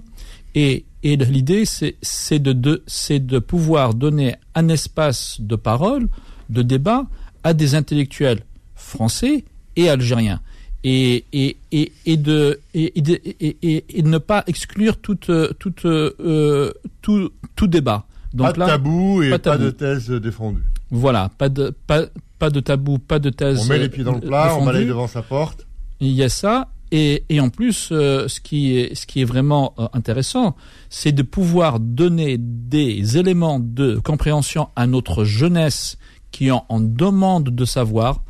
Et, 0.55 0.85
et 1.03 1.15
l'idée, 1.15 1.63
c'est 1.65 2.39
de, 2.39 2.53
de, 2.53 2.83
de 3.17 3.39
pouvoir 3.39 3.93
donner 3.93 4.35
un 4.55 4.69
espace 4.69 5.39
de 5.39 5.55
parole, 5.55 6.07
de 6.49 6.61
débat 6.61 7.05
à 7.43 7.53
des 7.53 7.75
intellectuels 7.75 8.41
français 8.75 9.45
et 9.75 9.89
algériens. 9.89 10.41
Et, 10.83 11.25
et, 11.31 11.57
et, 11.71 11.91
et, 12.05 12.17
de, 12.17 12.59
et, 12.73 12.91
et, 12.97 14.01
de 14.01 14.07
ne 14.07 14.17
pas 14.17 14.43
exclure 14.47 14.97
toute, 14.97 15.31
toute, 15.59 15.85
euh, 15.85 16.71
tout, 17.01 17.31
tout 17.55 17.67
débat. 17.67 18.05
Donc 18.33 18.55
pas 18.55 18.65
de 18.65 18.71
tabou 18.71 19.21
et 19.21 19.37
pas, 19.37 19.57
de 19.57 19.69
thèse 19.69 20.09
défendue. 20.09 20.63
Voilà, 20.89 21.29
pas 21.37 21.49
de, 21.49 21.73
pas, 21.85 22.05
pas 22.39 22.49
de 22.49 22.59
tabou, 22.61 22.97
pas 22.97 23.19
de 23.19 23.29
thèse. 23.29 23.59
On 23.59 23.65
met 23.65 23.77
les 23.77 23.89
pieds 23.89 24.03
dans 24.03 24.13
le 24.15 24.21
plat, 24.21 24.55
on 24.57 24.65
balaye 24.65 24.87
devant 24.87 25.07
sa 25.07 25.21
porte. 25.21 25.67
Il 25.99 26.11
y 26.11 26.23
a 26.23 26.29
ça, 26.29 26.69
et, 26.91 27.39
en 27.39 27.49
plus, 27.49 27.89
euh, 27.91 28.27
ce, 28.27 28.41
qui 28.41 28.77
est, 28.77 29.23
vraiment 29.23 29.73
euh, 29.79 29.87
intéressant, 29.93 30.57
c'est 30.89 31.13
de 31.13 31.23
pouvoir 31.23 31.79
donner 31.79 32.37
des 32.37 33.17
éléments 33.17 33.59
de 33.61 33.95
compréhension 33.97 34.67
à 34.75 34.87
notre 34.87 35.23
jeunesse 35.23 35.97
qui 36.31 36.51
en, 36.51 36.65
en 36.67 36.81
demande 36.81 37.49
de 37.49 37.65
savoir, 37.65 38.23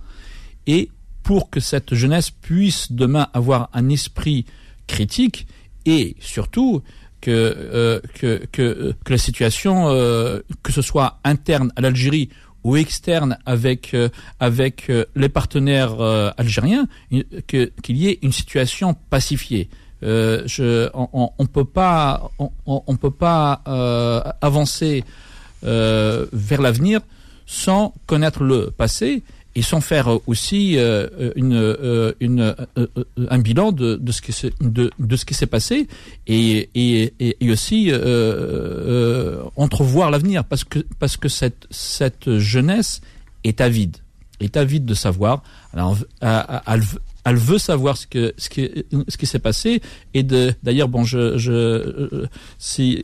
et 0.68 0.90
pour 1.24 1.50
que 1.50 1.60
cette 1.60 1.96
jeunesse 1.96 2.30
puisse 2.30 2.92
demain 2.92 3.28
avoir 3.34 3.70
un 3.74 3.90
esprit 3.90 4.46
critique, 4.86 5.48
et 5.86 6.16
surtout 6.20 6.84
que, 7.20 7.32
euh, 7.32 8.00
la 9.10 9.18
situation, 9.18 9.86
que 10.64 10.72
ce 10.72 10.82
soit 10.82 11.20
interne 11.24 11.72
à 11.76 11.82
l'Algérie 11.82 12.30
ou 12.64 12.76
externe 12.76 13.38
avec 13.46 13.94
euh, 13.94 14.10
avec 14.40 14.90
euh, 14.90 15.06
les 15.16 15.30
partenaires 15.30 16.00
euh, 16.00 16.32
algériens 16.38 16.88
que 17.48 17.72
qu'il 17.82 17.98
y 17.98 18.08
ait 18.08 18.20
une 18.22 18.32
situation 18.32 18.96
pacifiée. 19.10 19.70
je, 20.02 20.90
on, 20.94 21.30
on, 21.38 21.46
peut 21.46 21.66
pas 21.66 22.32
on, 22.40 22.52
on 22.66 22.96
peut 22.96 23.12
pas 23.12 23.62
avancer 24.42 25.04
vers 25.62 26.62
l'avenir 26.62 27.02
sans 27.46 27.94
connaître 28.08 28.44
le 28.44 28.72
passé 28.72 29.22
et 29.56 29.62
sans 29.62 29.82
faire 29.82 30.08
aussi 30.28 30.78
euh, 30.78 31.08
une, 31.36 31.56
euh, 31.56 32.14
une, 32.20 32.56
euh, 32.78 32.88
un 33.30 33.40
bilan 33.40 33.72
de, 33.72 33.96
de 33.96 34.12
ce 34.12 34.22
qui 34.22 34.32
s'est 34.32 34.54
de, 34.62 34.92
de, 34.98 35.16
ce 35.16 35.26
qui 35.26 35.34
s'est 35.34 35.46
passé 35.46 35.88
et, 36.28 36.70
et, 36.74 37.14
et 37.20 37.52
aussi 37.52 37.92
entrevoir 39.56 40.12
l'avenir 40.12 40.46
parce 40.46 40.64
que 40.64 40.80
parce 41.00 41.18
que 41.18 41.28
cette 41.30 41.68
cette 41.70 42.38
jeunesse 42.38 43.02
est 43.44 43.62
avide 43.62 43.98
est 44.40 44.58
avide 44.58 44.86
de 44.86 44.94
savoir. 44.94 45.44
Alors 45.74 45.98
elle, 46.22 46.84
elle 47.26 47.36
veut 47.36 47.60
savoir 47.60 47.98
ce 47.98 48.08
que 48.08 48.34
ce 48.38 48.50
qui 48.50 48.70
ce 49.08 49.18
qui 49.18 49.26
s'est 49.26 49.40
passé 49.40 49.82
et 50.14 50.24
d'ailleurs 50.24 50.88
bon 50.88 51.04
je 51.04 51.38
je 51.38 52.28
si 52.58 53.04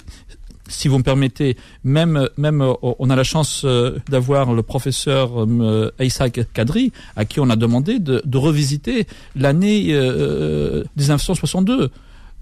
si 0.70 0.88
vous 0.88 0.98
me 0.98 1.04
permettez, 1.04 1.58
même, 1.84 2.30
même 2.38 2.62
euh, 2.62 2.74
on 2.82 3.10
a 3.10 3.16
la 3.16 3.24
chance 3.24 3.64
euh, 3.66 3.98
d'avoir 4.10 4.54
le 4.54 4.64
professeur 4.64 5.44
euh, 5.44 5.92
Isaac 6.00 6.42
Kadri, 6.54 6.92
à 7.16 7.26
qui 7.26 7.40
on 7.40 7.50
a 7.50 7.56
demandé 7.56 8.00
de, 8.00 8.22
de 8.24 8.38
revisiter 8.38 9.08
l'année 9.36 9.88
euh, 9.92 10.84
1962. 10.98 11.90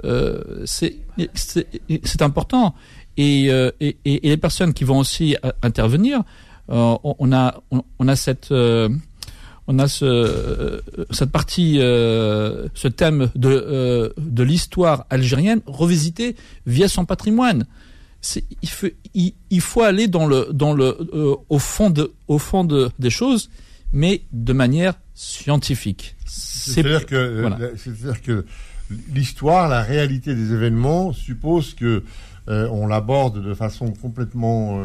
Euh, 0.03 0.63
c'est 0.65 2.21
important. 2.21 2.75
Et, 3.17 3.45
et, 3.79 3.97
et, 4.03 4.19
les 4.29 4.37
personnes 4.37 4.73
qui 4.73 4.83
vont 4.83 4.99
aussi 4.99 5.37
intervenir, 5.61 6.21
on, 6.67 7.31
a, 7.31 7.61
on, 7.71 8.07
a 8.09 8.15
cette 8.17 8.51
on 8.51 9.79
a 9.79 9.87
ce, 9.87 10.81
cette 11.11 11.31
partie, 11.31 11.75
ce 11.77 12.87
thème 12.89 13.31
de, 13.35 14.13
de 14.17 14.43
l'histoire 14.43 15.05
algérienne 15.09 15.61
revisité 15.65 16.35
via 16.65 16.89
son 16.89 17.05
patrimoine 17.05 17.65
il 18.61 18.69
faut, 18.69 18.87
il, 19.13 19.61
faut 19.61 19.81
aller 19.81 20.07
dans 20.07 20.25
le, 20.25 20.49
dans 20.51 20.73
le, 20.73 20.97
euh, 21.13 21.35
au 21.49 21.59
fond, 21.59 21.89
de, 21.89 22.11
au 22.27 22.39
fond 22.39 22.63
de, 22.63 22.89
des 22.99 23.09
choses, 23.09 23.49
mais 23.93 24.21
de 24.31 24.53
manière 24.53 24.95
scientifique. 25.13 26.15
C'est-à-dire 26.25 27.05
que, 27.05 27.15
euh, 27.15 27.75
c'est-à-dire 27.77 28.21
que 28.21 28.45
l'histoire, 29.13 29.67
la 29.69 29.81
réalité 29.81 30.35
des 30.35 30.53
événements 30.53 31.13
suppose 31.13 31.73
que 31.73 32.03
euh, 32.47 32.67
on 32.71 32.87
l'aborde 32.87 33.43
de 33.43 33.53
façon 33.53 33.91
complètement 33.91 34.83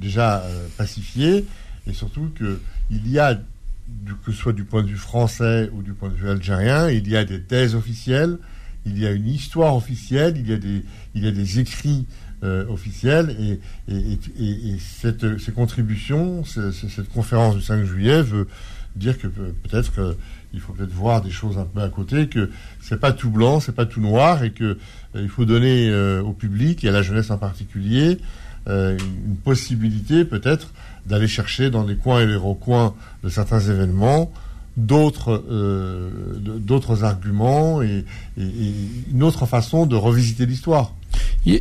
déjà 0.00 0.44
pacifiée, 0.76 1.44
et 1.88 1.92
surtout 1.92 2.30
que 2.38 2.60
il 2.90 3.10
y 3.10 3.18
a, 3.18 3.34
que 3.34 4.30
ce 4.30 4.38
soit 4.38 4.52
du 4.52 4.62
point 4.62 4.82
de 4.82 4.88
vue 4.88 4.96
français 4.96 5.68
ou 5.72 5.82
du 5.82 5.94
point 5.94 6.10
de 6.10 6.14
vue 6.14 6.30
algérien, 6.30 6.88
il 6.88 7.08
y 7.08 7.16
a 7.16 7.24
des 7.24 7.42
thèses 7.42 7.74
officielles 7.74 8.38
il 8.86 8.98
y 8.98 9.06
a 9.06 9.10
une 9.10 9.28
histoire 9.28 9.74
officielle, 9.76 10.34
il 10.36 10.48
y 10.48 10.52
a 10.52 10.56
des, 10.56 10.84
il 11.14 11.58
écrits 11.58 12.06
euh, 12.42 12.66
officiels, 12.68 13.36
et, 13.38 13.60
et, 13.92 14.18
et, 14.38 14.78
cette, 14.78 15.38
ces 15.38 15.52
contributions, 15.52 16.44
cette 16.44 17.08
conférence 17.12 17.56
du 17.56 17.62
5 17.62 17.84
juillet 17.84 18.22
veut 18.22 18.48
dire 18.96 19.18
que 19.18 19.26
peut-être 19.26 19.92
qu'il 19.92 20.60
faut 20.60 20.72
peut-être 20.72 20.92
voir 20.92 21.20
des 21.20 21.30
choses 21.30 21.58
un 21.58 21.64
peu 21.64 21.80
à 21.80 21.88
côté, 21.88 22.28
que 22.28 22.50
c'est 22.80 22.98
pas 22.98 23.12
tout 23.12 23.30
blanc, 23.30 23.60
c'est 23.60 23.74
pas 23.74 23.86
tout 23.86 24.00
noir, 24.00 24.42
et 24.42 24.52
que 24.52 24.64
euh, 24.64 24.76
il 25.14 25.28
faut 25.28 25.44
donner 25.44 25.90
euh, 25.90 26.22
au 26.22 26.32
public 26.32 26.84
et 26.84 26.88
à 26.88 26.92
la 26.92 27.02
jeunesse 27.02 27.30
en 27.30 27.38
particulier 27.38 28.18
une 28.66 29.36
possibilité 29.42 30.24
peut-être 30.24 30.72
d'aller 31.06 31.26
chercher 31.26 31.70
dans 31.70 31.82
les 31.82 31.96
coins 31.96 32.20
et 32.20 32.26
les 32.26 32.36
recoins 32.36 32.94
de 33.24 33.30
certains 33.30 33.58
événements 33.58 34.30
d'autres 34.86 35.44
euh, 35.50 36.10
d'autres 36.58 37.04
arguments 37.04 37.82
et, 37.82 38.04
une 38.36 39.22
autre 39.22 39.46
façon 39.46 39.86
de 39.86 39.96
revisiter 39.96 40.46
l'histoire. 40.46 40.94
Il, 41.44 41.60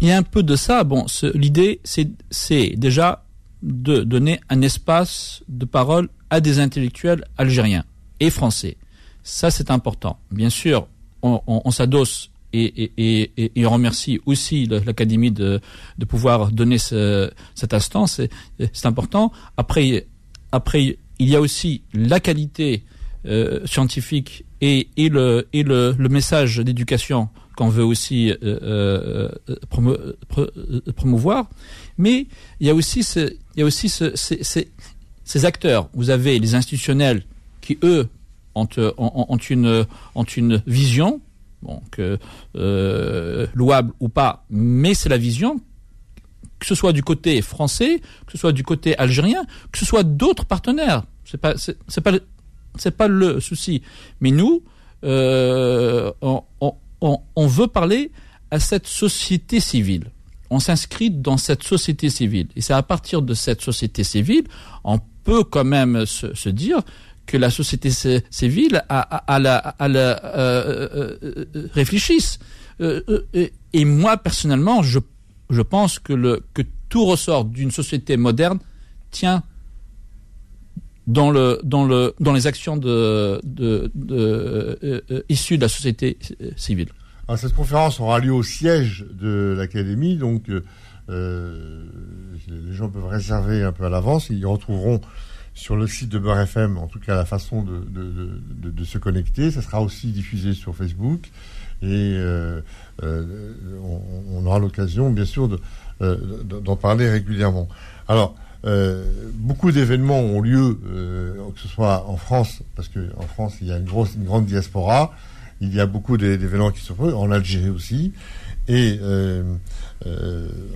y 0.00 0.10
a 0.10 0.16
un 0.16 0.22
peu 0.22 0.42
de 0.42 0.56
ça. 0.56 0.84
Bon, 0.84 1.06
l'idée, 1.34 1.80
c'est 1.84 2.76
déjà 2.76 3.24
de 3.62 4.02
donner 4.02 4.40
un 4.48 4.60
espace 4.62 5.42
de 5.48 5.64
parole 5.64 6.08
à 6.30 6.40
des 6.40 6.58
intellectuels 6.58 7.24
algériens 7.38 7.84
et 8.20 8.30
français. 8.30 8.76
Ça, 9.22 9.50
c'est 9.50 9.70
important. 9.70 10.18
Bien 10.30 10.50
sûr, 10.50 10.88
on, 11.22 11.70
s'adosse 11.70 12.30
et, 12.52 12.90
et, 12.98 13.66
on 13.66 13.70
remercie 13.70 14.20
aussi 14.26 14.66
l'Académie 14.66 15.30
de, 15.30 15.60
de 15.98 16.04
pouvoir 16.04 16.50
donner 16.50 16.78
ce, 16.78 17.30
cet 17.54 17.72
instant. 17.72 18.06
C'est 18.06 18.30
important. 18.84 19.32
Après, 19.56 20.06
après, 20.50 20.98
il 21.22 21.28
y 21.28 21.36
a 21.36 21.40
aussi 21.40 21.82
la 21.94 22.18
qualité 22.18 22.84
euh, 23.26 23.64
scientifique 23.66 24.44
et, 24.60 24.88
le, 24.96 25.46
message 26.08 26.58
d'éducation 26.58 27.28
qu'on 27.56 27.68
veut 27.68 27.84
aussi 27.84 28.32
euh, 28.42 29.28
euh, 29.48 30.88
promouvoir. 30.96 31.48
Mais 31.98 32.26
il 32.58 32.66
y 32.66 32.70
a 32.70 32.74
aussi, 32.74 33.04
ces, 33.04 33.38
acteurs. 35.44 35.88
Vous 35.94 36.10
avez 36.10 36.38
les 36.40 36.56
institutionnels 36.56 37.22
qui, 37.60 37.78
eux, 37.84 38.08
ont 38.56 38.66
une 38.66 40.62
vision, 40.66 41.20
donc 41.62 42.00
louable 43.54 43.92
ou 44.00 44.08
pas, 44.08 44.44
mais 44.50 44.94
c'est 44.94 45.08
la 45.08 45.18
vision 45.18 45.60
que 46.58 46.66
ce 46.68 46.76
soit 46.76 46.92
du 46.92 47.02
côté 47.02 47.42
français, 47.42 48.00
que 48.24 48.32
ce 48.32 48.38
soit 48.38 48.52
du 48.52 48.62
côté 48.62 48.96
algérien, 48.96 49.44
que 49.72 49.78
ce 49.80 49.84
soit 49.84 50.04
d'autres 50.04 50.44
partenaires. 50.44 51.02
C'est 51.24 51.38
pas, 51.38 51.54
c'est 51.56 52.00
pas, 52.00 52.12
c'est 52.78 52.96
pas 52.96 53.08
le 53.08 53.40
souci. 53.40 53.82
Mais 54.20 54.30
nous, 54.30 54.62
euh, 55.04 56.12
on, 56.20 56.42
on, 56.60 57.18
on, 57.36 57.46
veut 57.46 57.66
parler 57.66 58.10
à 58.50 58.58
cette 58.58 58.86
société 58.86 59.60
civile. 59.60 60.10
On 60.50 60.60
s'inscrit 60.60 61.10
dans 61.10 61.36
cette 61.36 61.62
société 61.62 62.10
civile. 62.10 62.48
Et 62.56 62.60
c'est 62.60 62.74
à 62.74 62.82
partir 62.82 63.22
de 63.22 63.34
cette 63.34 63.62
société 63.62 64.04
civile, 64.04 64.44
on 64.84 65.00
peut 65.24 65.44
quand 65.44 65.64
même 65.64 66.04
se, 66.06 66.48
dire 66.48 66.82
que 67.26 67.36
la 67.36 67.50
société 67.50 67.90
civile 68.30 68.84
a, 68.88 69.38
la, 69.38 69.56
a 69.56 69.88
la 69.88 70.24
euh, 70.24 71.16
euh, 71.22 71.68
réfléchisse. 71.72 72.38
Et 72.80 73.84
moi 73.84 74.16
personnellement, 74.16 74.82
je 74.82 74.98
je 75.52 75.62
pense 75.62 75.98
que, 75.98 76.12
le, 76.12 76.42
que 76.54 76.62
tout 76.88 77.04
ressort 77.04 77.44
d'une 77.44 77.70
société 77.70 78.16
moderne 78.16 78.58
tient 79.10 79.42
dans, 81.06 81.30
le, 81.30 81.60
dans, 81.64 81.84
le, 81.84 82.14
dans 82.20 82.32
les 82.32 82.46
actions 82.46 82.80
euh, 82.84 83.40
euh, 83.60 85.22
issues 85.28 85.56
de 85.56 85.62
la 85.62 85.68
société 85.68 86.18
civile. 86.56 86.88
Alors, 87.28 87.38
cette 87.38 87.54
conférence 87.54 88.00
aura 88.00 88.18
lieu 88.18 88.32
au 88.32 88.42
siège 88.42 89.06
de 89.10 89.54
l'Académie, 89.56 90.16
donc 90.16 90.50
euh, 91.08 91.84
les 92.48 92.72
gens 92.72 92.88
peuvent 92.88 93.06
réserver 93.06 93.62
un 93.62 93.72
peu 93.72 93.84
à 93.84 93.88
l'avance. 93.88 94.28
Ils 94.30 94.46
retrouveront 94.46 95.00
sur 95.54 95.76
le 95.76 95.86
site 95.86 96.08
de 96.08 96.18
Beurre 96.18 96.40
FM, 96.40 96.78
en 96.78 96.86
tout 96.86 96.98
cas 96.98 97.14
la 97.14 97.24
façon 97.24 97.62
de, 97.62 98.84
se 98.84 98.98
connecter. 98.98 99.50
Ça 99.50 99.62
sera 99.62 99.80
aussi 99.80 100.08
diffusé 100.08 100.54
sur 100.54 100.74
Facebook. 100.74 101.30
et 101.82 102.16
on, 103.02 104.46
aura 104.46 104.58
l'occasion, 104.58 105.10
bien 105.10 105.24
sûr, 105.24 105.48
d'en 106.00 106.76
parler 106.76 107.08
régulièrement. 107.08 107.68
Alors, 108.08 108.34
beaucoup 109.34 109.72
d'événements 109.72 110.20
ont 110.20 110.40
lieu, 110.40 110.78
que 111.54 111.60
ce 111.60 111.68
soit 111.68 112.08
en 112.08 112.16
France, 112.16 112.60
parce 112.76 112.88
qu'en 112.88 113.26
France, 113.26 113.54
il 113.60 113.68
y 113.68 113.72
a 113.72 113.76
une, 113.76 113.84
grosse, 113.84 114.14
une 114.14 114.24
grande 114.24 114.46
diaspora, 114.46 115.12
il 115.60 115.74
y 115.74 115.80
a 115.80 115.86
beaucoup 115.86 116.16
d'événements 116.16 116.70
qui 116.70 116.80
sont 116.80 116.98
en 117.00 117.30
Algérie 117.30 117.70
aussi, 117.70 118.12
et 118.68 119.00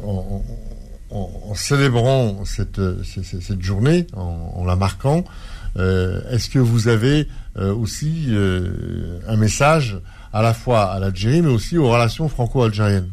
en, 0.04 0.42
en, 1.10 1.54
célébrant 1.54 2.44
cette, 2.44 2.80
cette, 3.04 3.62
journée, 3.62 4.06
en, 4.14 4.64
la 4.64 4.76
marquant, 4.76 5.24
euh, 5.78 6.20
est-ce 6.30 6.48
que 6.48 6.58
vous 6.58 6.88
avez 6.88 7.28
euh, 7.56 7.74
aussi 7.74 8.26
euh, 8.30 9.18
un 9.28 9.36
message 9.36 9.98
à 10.32 10.42
la 10.42 10.54
fois 10.54 10.84
à 10.84 10.98
l'Algérie, 10.98 11.42
mais 11.42 11.50
aussi 11.50 11.78
aux 11.78 11.88
relations 11.90 12.28
franco-algériennes? 12.28 13.10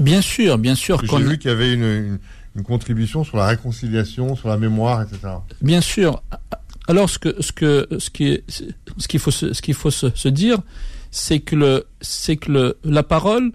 Bien 0.00 0.22
sûr, 0.22 0.56
bien 0.56 0.76
sûr. 0.76 1.02
J'ai 1.04 1.18
vu 1.18 1.36
qu'il 1.36 1.50
y 1.50 1.52
avait 1.52 1.72
une, 1.72 1.82
une, 1.82 2.18
contribution 2.64 3.24
sur 3.24 3.36
la 3.36 3.46
réconciliation, 3.46 4.36
sur 4.36 4.48
la 4.48 4.56
mémoire, 4.56 5.02
etc. 5.02 5.34
Bien 5.62 5.80
sûr. 5.80 6.22
Alors, 6.88 7.10
ce 7.10 7.18
que 7.18 7.40
ce 7.40 7.52
que 7.52 7.88
ce 7.98 8.10
qui 8.10 8.40
ce 8.96 9.08
qu'il 9.08 9.20
faut 9.20 9.30
se, 9.30 9.52
ce 9.52 9.62
qu'il 9.62 9.74
faut 9.74 9.90
se, 9.90 10.28
dire, 10.28 10.58
c'est 11.10 11.40
que 11.40 11.84
c'est 12.00 12.36
que 12.36 12.76
la 12.82 13.02
parole 13.02 13.52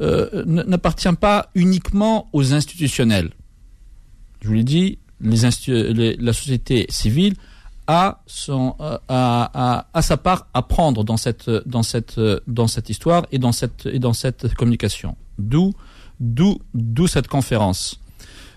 euh, 0.00 0.44
n'appartient 0.46 1.12
pas 1.20 1.50
uniquement 1.54 2.28
aux 2.32 2.54
institutionnels. 2.54 3.30
Je 4.40 4.48
vous 4.48 4.54
l'ai 4.54 4.64
dit, 4.64 4.98
les 5.20 6.16
la 6.16 6.32
société 6.32 6.86
civile 6.88 7.34
a, 7.86 8.20
son, 8.26 8.74
a, 8.78 9.84
a, 9.92 10.02
sa 10.02 10.16
part 10.16 10.48
à 10.54 10.62
prendre 10.62 11.04
dans 11.04 11.16
cette, 11.16 11.50
dans 11.66 11.82
cette, 11.82 12.20
dans 12.46 12.66
cette 12.66 12.90
histoire 12.90 13.26
et 13.32 13.38
dans 13.38 13.52
cette, 13.52 13.86
et 13.86 13.98
dans 13.98 14.12
cette 14.12 14.54
communication. 14.54 15.16
D'où, 15.38 15.72
d'où, 16.20 16.58
d'où 16.74 17.06
cette 17.06 17.28
conférence. 17.28 18.00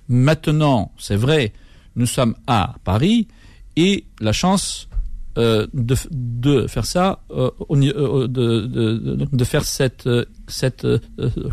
Maintenant, 0.09 0.91
c'est 0.97 1.15
vrai, 1.15 1.53
nous 1.95 2.07
sommes 2.07 2.35
à 2.47 2.75
Paris 2.83 3.27
et 3.75 4.05
la 4.19 4.33
chance 4.33 4.89
euh, 5.37 5.67
de, 5.73 5.95
de, 6.11 6.67
faire 6.67 6.85
ça, 6.85 7.19
euh, 7.31 7.51
euh, 7.71 8.27
de, 8.27 8.65
de, 8.65 9.27
de, 9.31 9.43
faire 9.43 9.63
cette, 9.63 10.09
cette 10.47 10.87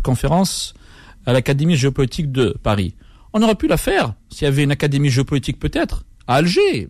conférence 0.03 0.73
à 1.27 1.33
l'Académie 1.33 1.75
géopolitique 1.75 2.31
de 2.31 2.57
Paris. 2.63 2.95
On 3.33 3.43
aurait 3.43 3.55
pu 3.55 3.67
la 3.67 3.77
faire 3.77 4.15
s'il 4.29 4.45
y 4.45 4.47
avait 4.47 4.63
une 4.63 4.71
académie 4.71 5.09
géopolitique 5.09 5.59
peut-être 5.59 6.03
à 6.25 6.35
Alger, 6.35 6.89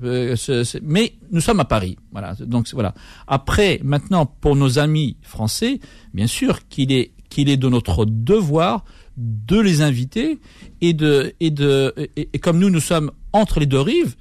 mais 0.82 1.14
nous 1.32 1.42
sommes 1.42 1.60
à 1.60 1.66
Paris. 1.66 1.98
Voilà. 2.12 2.34
Donc 2.40 2.68
voilà. 2.74 2.96
Après, 3.28 3.80
maintenant, 3.84 4.26
pour 4.26 4.56
nos 4.56 4.80
amis 4.80 5.18
français, 5.22 5.80
bien 6.14 6.28
sûr 6.28 6.68
qu'il 6.70 6.92
est 6.92 7.12
qu'il 7.30 7.50
est 7.50 7.58
de 7.58 7.68
notre 7.68 8.06
devoir 8.06 8.86
de 9.18 9.60
les 9.60 9.82
inviter 9.82 10.40
et 10.82 10.94
de 10.94 11.34
et 11.40 11.52
de 11.52 11.94
et 12.16 12.40
comme 12.40 12.60
nous 12.60 12.70
nous 12.70 12.80
sommes 12.80 13.12
entre 13.34 13.60
les 13.60 13.66
deux 13.66 13.82
rives, 13.82 14.16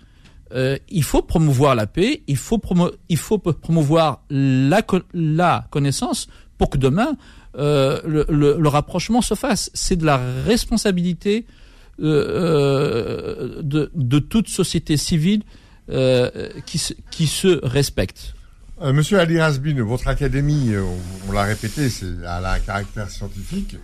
euh, 0.52 0.78
il 0.88 1.02
faut 1.02 1.22
promouvoir 1.22 1.74
la 1.74 1.86
paix, 1.86 2.22
il 2.28 2.36
faut, 2.36 2.60
il 3.08 3.16
faut 3.16 3.38
promouvoir 3.38 4.22
la, 4.30 4.82
la 5.12 5.66
connaissance 5.70 6.28
pour 6.56 6.70
que 6.70 6.78
demain 6.78 7.16
euh, 7.58 8.00
le, 8.06 8.26
le, 8.28 8.68
rapprochement 8.68 9.22
se 9.22 9.34
fasse. 9.34 9.70
C'est 9.74 9.96
de 9.96 10.06
la 10.06 10.20
responsabilité 10.44 11.46
euh, 12.00 13.60
de, 13.62 13.90
de, 13.94 14.18
toute 14.18 14.48
société 14.48 14.96
civile 14.96 15.42
qui, 16.66 16.78
se, 16.78 16.94
qui 17.10 17.26
se 17.26 17.64
respecte. 17.64 18.34
Monsieur 18.82 19.18
Ali 19.18 19.40
Rasbin, 19.40 19.82
votre 19.82 20.08
académie, 20.08 20.72
on, 21.28 21.32
l'a 21.32 21.44
répété, 21.44 21.88
c'est, 21.88 22.06
un 22.24 22.58
caractère 22.60 23.10
scientifique, 23.10 23.76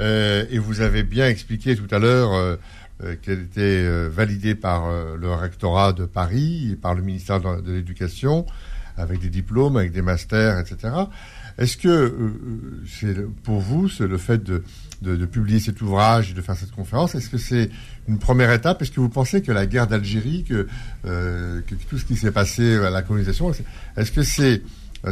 et 0.00 0.58
vous 0.58 0.80
avez 0.80 1.02
bien 1.02 1.28
expliqué 1.28 1.76
tout 1.76 1.92
à 1.94 1.98
l'heure 1.98 2.58
euh, 3.04 3.14
qu'elle 3.22 3.42
était 3.42 3.60
euh, 3.60 4.10
validée 4.12 4.56
par 4.56 4.86
euh, 4.86 5.16
le 5.16 5.32
rectorat 5.32 5.92
de 5.92 6.04
Paris 6.04 6.70
et 6.72 6.74
par 6.74 6.96
le 6.96 7.02
ministère 7.02 7.40
de, 7.40 7.72
l'Éducation, 7.72 8.44
avec 8.96 9.20
des 9.20 9.28
diplômes, 9.28 9.76
avec 9.76 9.92
des 9.92 10.02
masters, 10.02 10.58
etc. 10.58 10.94
Est-ce 11.58 11.76
que 11.76 12.32
c'est 12.88 13.14
pour 13.44 13.60
vous, 13.60 13.88
c'est 13.88 14.08
le 14.08 14.18
fait 14.18 14.42
de, 14.42 14.64
publier 15.26 15.60
cet 15.60 15.80
ouvrage 15.80 16.32
et 16.32 16.34
de 16.34 16.42
faire 16.42 16.56
cette 16.56 16.72
conférence, 16.72 17.14
est-ce 17.14 17.28
que 17.28 17.38
c'est 17.38 17.70
une 18.08 18.18
première 18.18 18.50
étape? 18.50 18.82
Est-ce 18.82 18.90
que 18.90 19.00
vous 19.00 19.08
pensez 19.08 19.42
que 19.42 19.52
la 19.52 19.66
guerre 19.66 19.86
d'Algérie, 19.86 20.42
que, 20.42 20.66
tout 21.88 21.98
ce 21.98 22.04
qui 22.04 22.16
s'est 22.16 22.32
passé 22.32 22.76
à 22.78 22.90
la 22.90 23.02
colonisation, 23.02 23.52
est-ce 23.96 24.10
que 24.10 24.22
c'est 24.22 24.62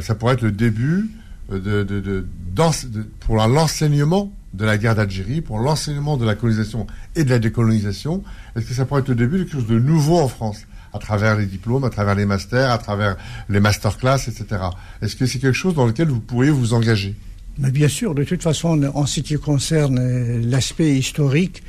ça 0.00 0.16
pourrait 0.16 0.34
être 0.34 0.42
le 0.42 0.52
début 0.52 1.08
de, 1.50 1.84
de, 1.84 2.00
de 2.00 2.26
pour 3.20 3.36
l'enseignement 3.36 4.32
de 4.54 4.64
la 4.64 4.78
guerre 4.78 4.94
d'Algérie, 4.94 5.40
pour 5.40 5.58
l'enseignement 5.58 6.16
de 6.16 6.24
la 6.24 6.34
colonisation 6.34 6.86
et 7.14 7.24
de 7.24 7.30
la 7.30 7.38
décolonisation 7.38 8.22
Est-ce 8.54 8.66
que 8.66 8.74
ça 8.74 8.84
pourrait 8.84 9.00
être 9.02 9.08
le 9.08 9.14
début 9.14 9.38
de 9.38 9.44
quelque 9.44 9.54
chose 9.54 9.66
de 9.66 9.78
nouveau 9.78 10.18
en 10.18 10.28
France 10.28 10.66
à 10.92 10.98
travers 10.98 11.36
les 11.36 11.46
diplômes, 11.46 11.84
à 11.84 11.90
travers 11.90 12.14
les 12.14 12.26
masters, 12.26 12.70
à 12.70 12.78
travers 12.78 13.16
les 13.48 13.60
masterclass, 13.60 14.28
etc. 14.28 14.46
Est-ce 15.02 15.14
que 15.14 15.26
c'est 15.26 15.38
quelque 15.38 15.52
chose 15.52 15.74
dans 15.74 15.86
lequel 15.86 16.08
vous 16.08 16.20
pourriez 16.20 16.50
vous 16.50 16.72
engager? 16.72 17.14
Mais 17.58 17.70
bien 17.70 17.88
sûr, 17.88 18.14
de 18.14 18.22
toute 18.22 18.42
façon, 18.42 18.82
en 18.94 19.06
ce 19.06 19.20
qui 19.20 19.34
concerne 19.36 19.98
euh, 19.98 20.42
l'aspect 20.44 20.94
historique, 20.94 21.62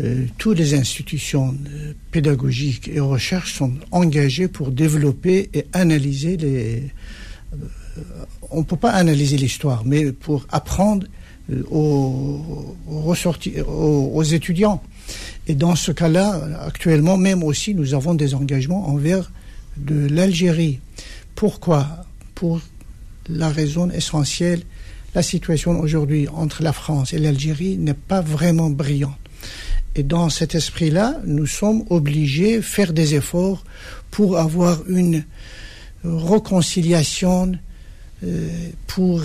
euh, 0.00 0.26
toutes 0.36 0.58
les 0.58 0.74
institutions 0.74 1.56
euh, 1.68 1.94
pédagogiques 2.10 2.88
et 2.88 3.00
recherches 3.00 3.54
sont 3.54 3.72
engagées 3.92 4.48
pour 4.48 4.70
développer 4.70 5.48
et 5.54 5.64
analyser 5.72 6.36
les. 6.36 6.90
on 8.50 8.58
ne 8.58 8.64
peut 8.64 8.76
pas 8.76 8.90
analyser 8.90 9.38
l'histoire, 9.38 9.84
mais 9.86 10.12
pour 10.12 10.46
apprendre 10.50 11.06
euh, 11.50 11.62
aux, 11.70 12.76
aux, 12.88 14.22
étudiants. 14.22 14.82
Et 15.48 15.54
dans 15.54 15.74
ce 15.74 15.90
cas-là, 15.92 16.40
actuellement, 16.64 17.16
même 17.16 17.42
aussi, 17.42 17.74
nous 17.74 17.94
avons 17.94 18.14
des 18.14 18.34
engagements 18.34 18.88
envers 18.88 19.32
de 19.76 20.06
l'Algérie. 20.06 20.80
Pourquoi? 21.34 22.06
Pour 22.34 22.60
la 23.28 23.48
raison 23.48 23.90
essentielle, 23.90 24.62
la 25.14 25.22
situation 25.22 25.80
aujourd'hui 25.80 26.28
entre 26.28 26.62
la 26.62 26.72
France 26.72 27.12
et 27.12 27.18
l'Algérie 27.18 27.76
n'est 27.76 27.94
pas 27.94 28.20
vraiment 28.20 28.70
brillante. 28.70 29.16
Et 29.94 30.02
dans 30.02 30.30
cet 30.30 30.54
esprit-là, 30.54 31.20
nous 31.26 31.46
sommes 31.46 31.84
obligés 31.90 32.56
de 32.56 32.62
faire 32.62 32.92
des 32.92 33.14
efforts 33.14 33.64
pour 34.10 34.38
avoir 34.38 34.78
une 34.88 35.24
réconciliation, 36.04 37.52
euh, 38.24 38.48
pour 38.86 39.22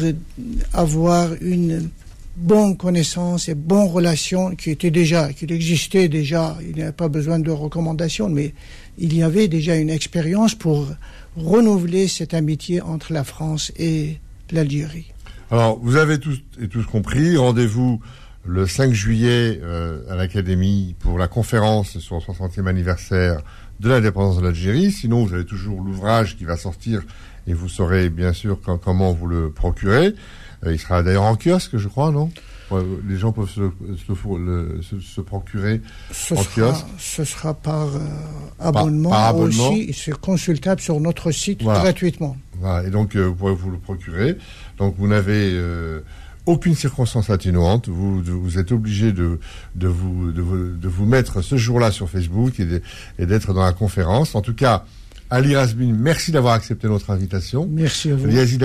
avoir 0.73 1.29
une 1.41 1.89
bonne 2.37 2.77
connaissance 2.77 3.49
et 3.49 3.55
bonnes 3.55 3.87
relations 3.87 4.55
qui 4.55 4.69
étaient 4.69 4.91
déjà, 4.91 5.33
qui 5.33 5.45
existaient 5.45 6.07
déjà. 6.07 6.55
Il 6.61 6.75
n'y 6.75 6.83
avait 6.83 6.91
pas 6.91 7.09
besoin 7.09 7.39
de 7.39 7.49
recommandations, 7.51 8.29
mais 8.29 8.53
il 8.97 9.15
y 9.15 9.23
avait 9.23 9.47
déjà 9.47 9.75
une 9.75 9.89
expérience 9.89 10.53
pour 10.53 10.87
renouveler 11.35 12.07
cette 12.07 12.33
amitié 12.33 12.81
entre 12.81 13.11
la 13.11 13.23
France 13.23 13.71
et 13.77 14.19
l'Algérie. 14.51 15.11
Alors, 15.49 15.79
vous 15.81 15.95
avez 15.95 16.19
tous 16.19 16.41
et 16.61 16.67
tous 16.67 16.85
compris. 16.85 17.37
Rendez-vous 17.37 17.99
le 18.45 18.67
5 18.67 18.93
juillet 18.93 19.59
euh, 19.63 20.01
à 20.09 20.15
l'Académie 20.15 20.95
pour 20.99 21.17
la 21.17 21.27
conférence 21.27 21.97
sur 21.99 22.15
le 22.15 22.21
60e 22.21 22.67
anniversaire 22.67 23.41
de 23.79 23.89
l'indépendance 23.89 24.37
de 24.37 24.43
l'Algérie. 24.43 24.91
Sinon, 24.91 25.25
vous 25.25 25.33
avez 25.33 25.45
toujours 25.45 25.81
l'ouvrage 25.81 26.37
qui 26.37 26.45
va 26.45 26.55
sortir 26.55 27.01
et 27.47 27.53
vous 27.53 27.69
saurez 27.69 28.09
bien 28.09 28.33
sûr 28.33 28.59
comment 28.61 29.13
vous 29.13 29.27
le 29.27 29.51
procurer. 29.51 30.13
Euh, 30.65 30.73
il 30.73 30.79
sera 30.79 31.03
d'ailleurs 31.03 31.23
en 31.23 31.35
kiosque, 31.35 31.77
je 31.77 31.87
crois, 31.87 32.11
non? 32.11 32.29
Les 33.07 33.15
gens 33.15 33.31
peuvent 33.31 33.49
se, 33.49 33.61
se, 34.99 35.21
procurer 35.21 35.81
ce 36.11 36.33
en 36.33 36.43
kiosque. 36.43 36.85
Ce 36.97 37.23
sera 37.23 37.53
par 37.53 37.87
euh, 37.95 37.99
abonnement, 38.59 39.09
par, 39.09 39.27
abonnement. 39.27 39.69
aussi. 39.69 39.93
C'est 39.93 40.17
consultable 40.19 40.81
sur 40.81 40.99
notre 40.99 41.31
site 41.31 41.63
gratuitement. 41.63 42.35
Voilà. 42.59 42.85
Et 42.85 42.91
donc, 42.91 43.15
euh, 43.15 43.27
vous 43.27 43.35
pourrez 43.35 43.55
vous 43.55 43.71
le 43.71 43.77
procurer. 43.77 44.37
Donc, 44.77 44.95
vous 44.97 45.07
n'avez 45.07 45.57
aucune 46.45 46.75
circonstance 46.75 47.29
atténuante. 47.29 47.87
Vous, 47.87 48.21
vous 48.21 48.57
êtes 48.59 48.73
obligé 48.73 49.13
de, 49.13 49.39
de, 49.75 49.87
vous, 49.87 50.33
de, 50.33 50.41
vous, 50.41 50.69
de 50.71 50.87
vous 50.89 51.05
mettre 51.05 51.41
ce 51.41 51.55
jour-là 51.55 51.91
sur 51.91 52.09
Facebook 52.09 52.59
et 52.59 53.25
d'être 53.25 53.53
dans 53.53 53.63
la 53.63 53.73
conférence. 53.73 54.35
En 54.35 54.41
tout 54.41 54.55
cas, 54.55 54.83
Ali 55.29 55.55
Rasbin, 55.55 55.93
merci 55.93 56.31
d'avoir 56.31 56.53
accepté 56.53 56.87
notre 56.87 57.09
invitation. 57.09 57.67
Merci 57.69 58.11
à 58.11 58.15
vous. 58.15 58.29
Yazid 58.29 58.63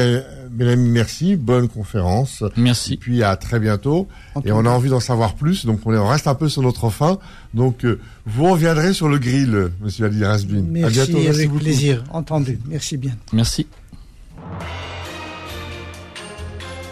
Benami, 0.51 0.91
merci. 0.91 1.37
Bonne 1.37 1.69
conférence. 1.69 2.45
Merci. 2.57 2.95
Et 2.95 2.97
puis 2.97 3.23
à 3.23 3.37
très 3.37 3.59
bientôt. 3.59 4.07
et 4.45 4.53
on 4.53 4.65
a 4.65 4.71
envie 4.71 4.91
d'en 4.91 5.01
savoir 5.01 5.35
plus, 5.35 5.67
donc 5.67 5.81
on 5.85 6.09
reste 6.09 6.29
un 6.29 6.35
peu 6.35 6.49
sur 6.49 6.63
notre 6.63 6.91
fin. 6.91 7.19
Donc 7.53 7.85
euh, 7.85 7.99
vous 8.27 8.51
reviendrez 8.51 8.95
sur 8.95 9.09
le 9.09 9.19
grill, 9.19 9.71
Monsieur 9.81 10.07
Ali 10.07 10.25
Rasbin. 10.25 10.63
Merci, 10.69 11.01
à 11.01 11.07
bientôt. 11.07 11.29
avec 11.29 11.53
plaisir. 11.53 12.05
Entendu. 12.13 12.59
Merci 12.69 12.97
bien. 12.97 13.17
Merci. 13.33 13.67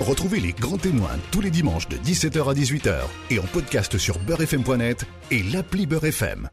Retrouvez 0.01 0.41
les 0.41 0.53
grands 0.53 0.79
témoins 0.79 1.11
tous 1.31 1.43
les 1.43 1.51
dimanches 1.51 1.89
de 1.89 1.97
17h 1.97 2.51
à 2.51 2.55
18h 2.55 2.95
et 3.31 3.39
en 3.39 3.45
podcast 3.45 3.99
sur 3.99 4.19
beurrefm.net 4.19 5.07
et 5.31 5.43
l'appli 5.45 5.87
Beurrefm. 5.87 6.51